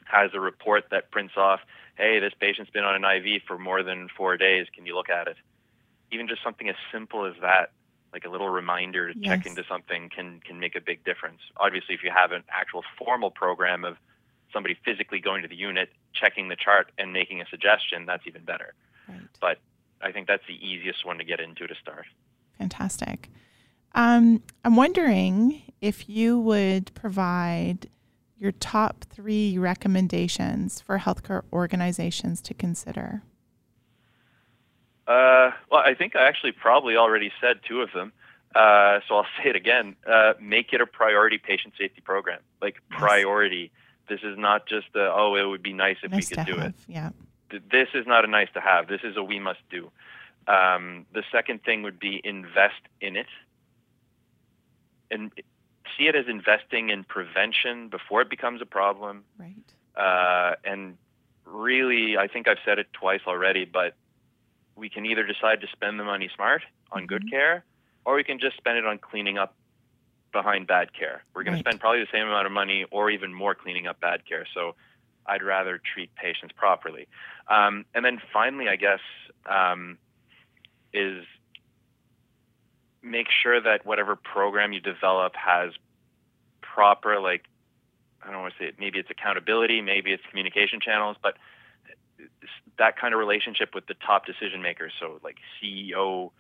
has 0.06 0.32
a 0.34 0.40
report 0.40 0.86
that 0.92 1.12
prints 1.12 1.36
off, 1.38 1.62
hey, 1.96 2.20
this 2.20 2.34
patient's 2.40 2.72
been 2.72 2.84
on 2.84 3.04
an 3.04 3.04
IV 3.04 3.44
for 3.48 3.58
more 3.58 3.84
than 3.84 4.10
four 4.16 4.38
days. 4.38 4.68
Can 4.74 4.86
you 4.86 4.96
look 4.96 5.10
at 5.10 5.28
it? 5.28 5.38
Even 6.12 6.28
just 6.28 6.44
something 6.44 6.70
as 6.70 6.76
simple 6.92 7.26
as 7.26 7.34
that, 7.42 7.72
like 8.14 8.26
a 8.26 8.30
little 8.30 8.50
reminder 8.50 9.14
to 9.14 9.20
check 9.22 9.46
into 9.46 9.64
something, 9.68 10.10
can 10.10 10.40
can 10.40 10.60
make 10.60 10.76
a 10.76 10.82
big 10.82 11.04
difference. 11.04 11.42
Obviously, 11.58 11.96
if 11.96 12.04
you 12.04 12.12
have 12.12 12.32
an 12.32 12.44
actual 12.50 12.84
formal 12.98 13.32
program 13.32 13.84
of 13.84 13.98
somebody 14.54 14.78
physically 14.86 15.20
going 15.20 15.42
to 15.42 15.48
the 15.50 15.56
unit, 15.58 15.90
checking 16.20 16.50
the 16.50 16.56
chart, 16.56 16.92
and 16.98 17.14
making 17.14 17.42
a 17.42 17.46
suggestion, 17.48 18.06
that's 18.06 18.26
even 18.28 18.44
better. 18.44 18.74
Right. 19.08 19.20
But 19.40 19.60
I 20.02 20.12
think 20.12 20.28
that's 20.28 20.44
the 20.48 20.56
easiest 20.56 21.06
one 21.06 21.18
to 21.18 21.24
get 21.24 21.40
into 21.40 21.68
to 21.68 21.76
start. 21.76 22.06
Fantastic. 22.58 23.30
Um, 23.96 24.44
I'm 24.64 24.76
wondering 24.76 25.62
if 25.82 26.10
you 26.10 26.40
would 26.40 26.94
provide 26.94 27.90
your 28.38 28.52
top 28.52 29.06
three 29.10 29.58
recommendations 29.58 30.82
for 30.82 31.00
healthcare 31.00 31.44
organizations 31.52 32.42
to 32.42 32.54
consider. 32.54 33.24
Uh, 35.08 35.52
well, 35.72 35.82
I 35.82 35.96
think 35.96 36.16
I 36.16 36.28
actually 36.28 36.52
probably 36.52 36.98
already 36.98 37.32
said 37.42 37.62
two 37.68 37.82
of 37.82 37.92
them. 37.94 38.12
Uh, 38.54 39.00
so 39.08 39.16
I'll 39.16 39.26
say 39.44 39.50
it 39.50 39.56
again. 39.56 39.96
Uh, 40.06 40.34
make 40.40 40.74
it 40.74 40.82
a 40.82 40.86
priority 40.86 41.38
patient 41.38 41.74
safety 41.78 42.02
program. 42.02 42.40
Like 42.62 42.76
Yes. 42.92 43.72
This 44.08 44.22
is 44.24 44.38
not 44.38 44.65
just 44.67 44.88
a, 44.96 45.12
oh, 45.13 45.36
it 45.36 45.43
would 45.43 45.63
be 45.63 45.74
nice 45.74 45.98
if 46.04 46.12
nice 46.12 46.30
we 46.30 46.36
could 46.38 46.46
do 46.46 46.56
have. 46.58 46.70
it. 46.70 46.76
Yeah. 46.88 47.10
This 47.72 47.89
is 47.93 48.06
not 48.08 48.26
a 48.26 48.28
nice 48.28 48.50
to 48.54 48.62
have. 48.62 48.88
This 48.88 49.02
is 49.04 49.15
a 49.17 49.24
we 49.24 49.39
must 49.39 49.60
do. 49.70 49.91
Um, 50.48 51.06
the 51.13 51.24
second 51.32 51.63
thing 51.63 51.84
would 51.84 52.00
be 52.00 52.22
invest 52.24 52.82
in 53.02 53.15
it. 53.15 53.28
And 55.12 55.32
see 55.98 56.08
it 56.08 56.15
as 56.15 56.26
investing 56.28 56.89
in 56.89 57.04
prevention 57.04 57.88
before 57.89 58.22
it 58.22 58.30
becomes 58.30 58.62
a 58.62 58.65
problem 58.65 59.24
Right. 59.38 59.56
uh, 59.96 60.56
and 60.63 60.98
really, 61.46 62.17
I 62.17 62.28
think 62.28 62.48
I've 62.48 62.60
said 62.65 62.78
it 62.78 62.88
twice 62.93 63.22
already, 63.26 63.63
but 63.65 63.96
we 64.76 64.89
can 64.89 65.06
either 65.06 65.24
decide 65.26 65.62
to 65.62 65.67
spend 65.67 65.98
the 66.00 66.04
money 66.04 66.30
smart 66.36 66.62
on 66.91 67.08
good 67.08 67.24
Mhm. 67.26 67.30
care, 67.32 67.63
or 68.06 68.15
we 68.15 68.24
can 68.24 68.38
just 68.38 68.58
spend 68.58 68.78
it 68.78 68.86
on 68.86 68.98
cleaning 69.00 69.38
up 69.38 69.56
behind 70.32 70.68
bad 70.68 70.94
care. 70.94 71.24
We're 71.34 71.44
going 71.44 71.56
Right. 71.56 71.63
to 71.63 71.70
spend 71.70 71.80
probably 71.80 72.02
the 72.02 72.12
same 72.12 72.28
amount 72.28 72.46
of 72.46 72.52
money, 72.52 72.86
or 72.92 73.10
even 73.10 73.34
more, 73.34 73.56
cleaning 73.56 73.88
up 73.88 74.00
bad 74.00 74.26
care. 74.26 74.46
So 74.54 74.76
I'd 75.26 75.44
rather 75.44 75.78
treat 75.80 76.13
patients 76.16 76.54
properly. 76.56 77.08
Um, 77.48 77.86
and 77.94 78.04
then 78.04 78.22
finally, 78.32 78.68
I 78.70 78.76
guess, 78.76 79.02
um, 79.46 79.98
is 80.94 81.26
make 83.02 83.28
sure 83.30 83.60
that 83.62 83.86
whatever 83.86 84.16
program 84.16 84.74
you 84.74 84.80
develop 84.82 85.36
has 85.36 85.72
proper 86.62 87.20
like 87.20 87.44
I 88.22 88.32
don't 88.32 88.42
want 88.42 88.54
to 88.56 88.60
say 88.60 88.68
it, 88.70 88.76
maybe 88.80 89.00
it's 89.00 89.10
accountability, 89.10 89.82
maybe 89.82 90.12
it's 90.12 90.24
communication 90.30 90.80
channels, 90.82 91.16
but 91.22 91.38
that 92.78 92.98
kind 93.00 93.13
of 93.13 93.20
relationship 93.20 93.74
with 93.74 93.88
the 93.88 93.94
top 93.94 94.26
decision 94.26 94.62
makers, 94.62 94.92
so 95.00 95.20
like 95.24 95.38
CEO, 95.62 96.32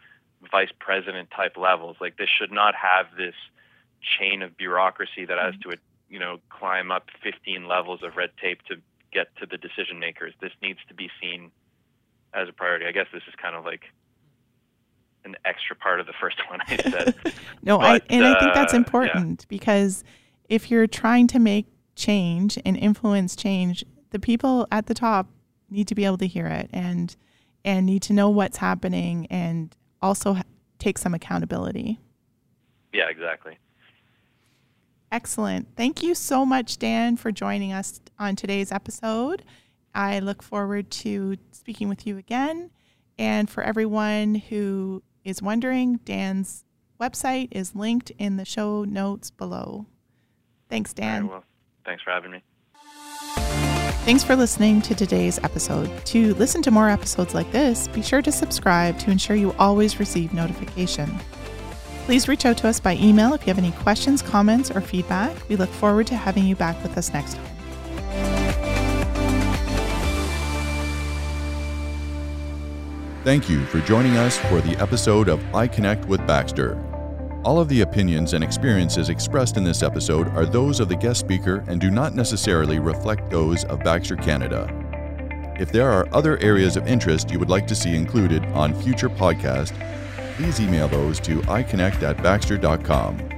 vice 0.51 0.71
president 0.79 1.31
type 1.31 1.55
levels, 1.55 1.97
like 2.01 2.17
this 2.17 2.29
should 2.29 2.51
not 2.51 2.75
have 2.75 3.07
this 3.15 3.35
chain 4.01 4.41
of 4.41 4.57
bureaucracy 4.57 5.25
that 5.25 5.37
has 5.37 5.53
to, 5.61 5.77
you 6.09 6.19
know, 6.19 6.39
climb 6.49 6.91
up 6.91 7.07
15 7.23 7.67
levels 7.67 8.01
of 8.03 8.15
red 8.15 8.31
tape 8.41 8.61
to 8.63 8.75
get 9.11 9.35
to 9.37 9.45
the 9.45 9.57
decision 9.57 9.99
makers. 9.99 10.33
This 10.41 10.51
needs 10.61 10.79
to 10.87 10.93
be 10.93 11.09
seen 11.21 11.51
as 12.33 12.49
a 12.49 12.53
priority. 12.53 12.85
I 12.85 12.91
guess 12.91 13.07
this 13.11 13.23
is 13.27 13.33
kind 13.41 13.55
of 13.55 13.65
like 13.65 13.83
an 15.25 15.35
extra 15.45 15.75
part 15.75 15.99
of 15.99 16.05
the 16.05 16.13
first 16.19 16.37
one 16.49 16.59
I 16.67 16.77
said. 16.77 17.15
no, 17.61 17.79
I 17.79 17.99
But, 17.99 18.05
and 18.09 18.25
I 18.25 18.39
think 18.39 18.53
that's 18.53 18.73
uh, 18.73 18.77
yeah. 18.77 18.83
important 18.83 19.47
because 19.47 20.03
if 20.49 20.71
you're 20.71 20.87
trying 20.87 21.27
to 21.27 21.39
make 21.39 21.67
change 21.95 22.57
and 22.63 22.77
influence 22.77 23.35
change, 23.35 23.83
the 24.11 24.19
people 24.19 24.67
at 24.71 24.85
the 24.85 24.93
top 24.93 25.27
need 25.69 25.87
to 25.87 25.95
be 25.95 26.05
able 26.05 26.17
to 26.17 26.27
hear 26.27 26.47
it. 26.47 26.69
And 26.71 27.15
and 27.67 27.85
need 27.85 28.01
to 28.01 28.13
know 28.13 28.29
what's 28.29 28.57
happening 28.57 29.27
and 29.29 29.75
also 30.01 30.37
take 30.79 30.97
some 30.97 31.13
accountability. 31.13 31.99
Yeah, 32.93 33.09
exactly. 33.09 33.57
Excellent. 35.11 35.67
Thank 35.75 36.03
you 36.03 36.13
so 36.15 36.45
much, 36.45 36.77
Dan, 36.77 37.15
for 37.15 37.31
joining 37.31 37.71
us 37.71 38.01
on 38.19 38.35
today's 38.35 38.71
episode. 38.71 39.43
I 39.95 40.19
look 40.19 40.43
forward 40.43 40.91
to 40.91 41.37
speaking 41.51 41.89
with 41.89 42.05
you 42.05 42.17
again. 42.17 42.71
And 43.17 43.49
for 43.49 43.63
everyone 43.63 44.35
who 44.35 45.01
is 45.23 45.41
wondering, 45.41 45.97
Dan's 46.05 46.65
website 46.99 47.47
is 47.51 47.75
linked 47.75 48.11
in 48.17 48.37
the 48.37 48.45
show 48.45 48.83
notes 48.83 49.31
below. 49.31 49.85
Thanks, 50.69 50.93
Dan. 50.93 51.23
Right, 51.23 51.31
well, 51.31 51.43
thanks 51.85 52.03
for 52.03 52.11
having 52.11 52.31
me. 52.31 52.43
Thanks 54.05 54.23
for 54.23 54.35
listening 54.35 54.81
to 54.83 54.95
today's 54.95 55.37
episode. 55.39 55.89
To 56.05 56.33
listen 56.35 56.61
to 56.61 56.71
more 56.71 56.89
episodes 56.89 57.33
like 57.33 57.51
this, 57.51 57.87
be 57.89 58.01
sure 58.01 58.21
to 58.21 58.31
subscribe 58.31 58.97
to 58.99 59.11
ensure 59.11 59.35
you 59.35 59.53
always 59.59 59.99
receive 59.99 60.33
notification. 60.33 61.09
Please 62.07 62.29
reach 62.29 62.45
out 62.45 62.57
to 62.59 62.69
us 62.69 62.79
by 62.79 62.95
email 62.95 63.33
if 63.33 63.41
you 63.41 63.47
have 63.47 63.57
any 63.57 63.73
questions, 63.73 64.21
comments, 64.21 64.71
or 64.71 64.79
feedback. 64.79 65.35
We 65.49 65.57
look 65.57 65.69
forward 65.69 66.07
to 66.07 66.15
having 66.15 66.45
you 66.45 66.55
back 66.55 66.81
with 66.81 66.97
us 66.97 67.11
next 67.11 67.33
time. 67.33 67.45
Thank 73.25 73.49
you 73.49 73.65
for 73.65 73.81
joining 73.81 74.15
us 74.15 74.37
for 74.37 74.61
the 74.61 74.77
episode 74.77 75.27
of 75.27 75.41
iConnect 75.51 76.05
with 76.05 76.25
Baxter. 76.25 76.81
All 77.43 77.59
of 77.59 77.67
the 77.67 77.81
opinions 77.81 78.31
and 78.31 78.41
experiences 78.41 79.09
expressed 79.09 79.57
in 79.57 79.65
this 79.65 79.83
episode 79.83 80.29
are 80.29 80.45
those 80.45 80.79
of 80.79 80.87
the 80.87 80.95
guest 80.95 81.19
speaker 81.19 81.65
and 81.67 81.81
do 81.81 81.91
not 81.91 82.15
necessarily 82.15 82.79
reflect 82.79 83.29
those 83.29 83.65
of 83.65 83.83
Baxter 83.83 84.15
Canada. 84.15 84.73
If 85.59 85.73
there 85.73 85.91
are 85.91 86.07
other 86.13 86.37
areas 86.37 86.77
of 86.77 86.87
interest 86.87 87.31
you 87.31 87.39
would 87.39 87.49
like 87.49 87.67
to 87.67 87.75
see 87.75 87.97
included 87.97 88.45
on 88.53 88.73
future 88.81 89.09
podcasts, 89.09 89.75
please 90.37 90.61
email 90.61 90.87
those 90.87 91.19
to 91.19 91.41
iconnect 91.41 92.03
at 92.03 92.21
baxter.com. 92.21 93.36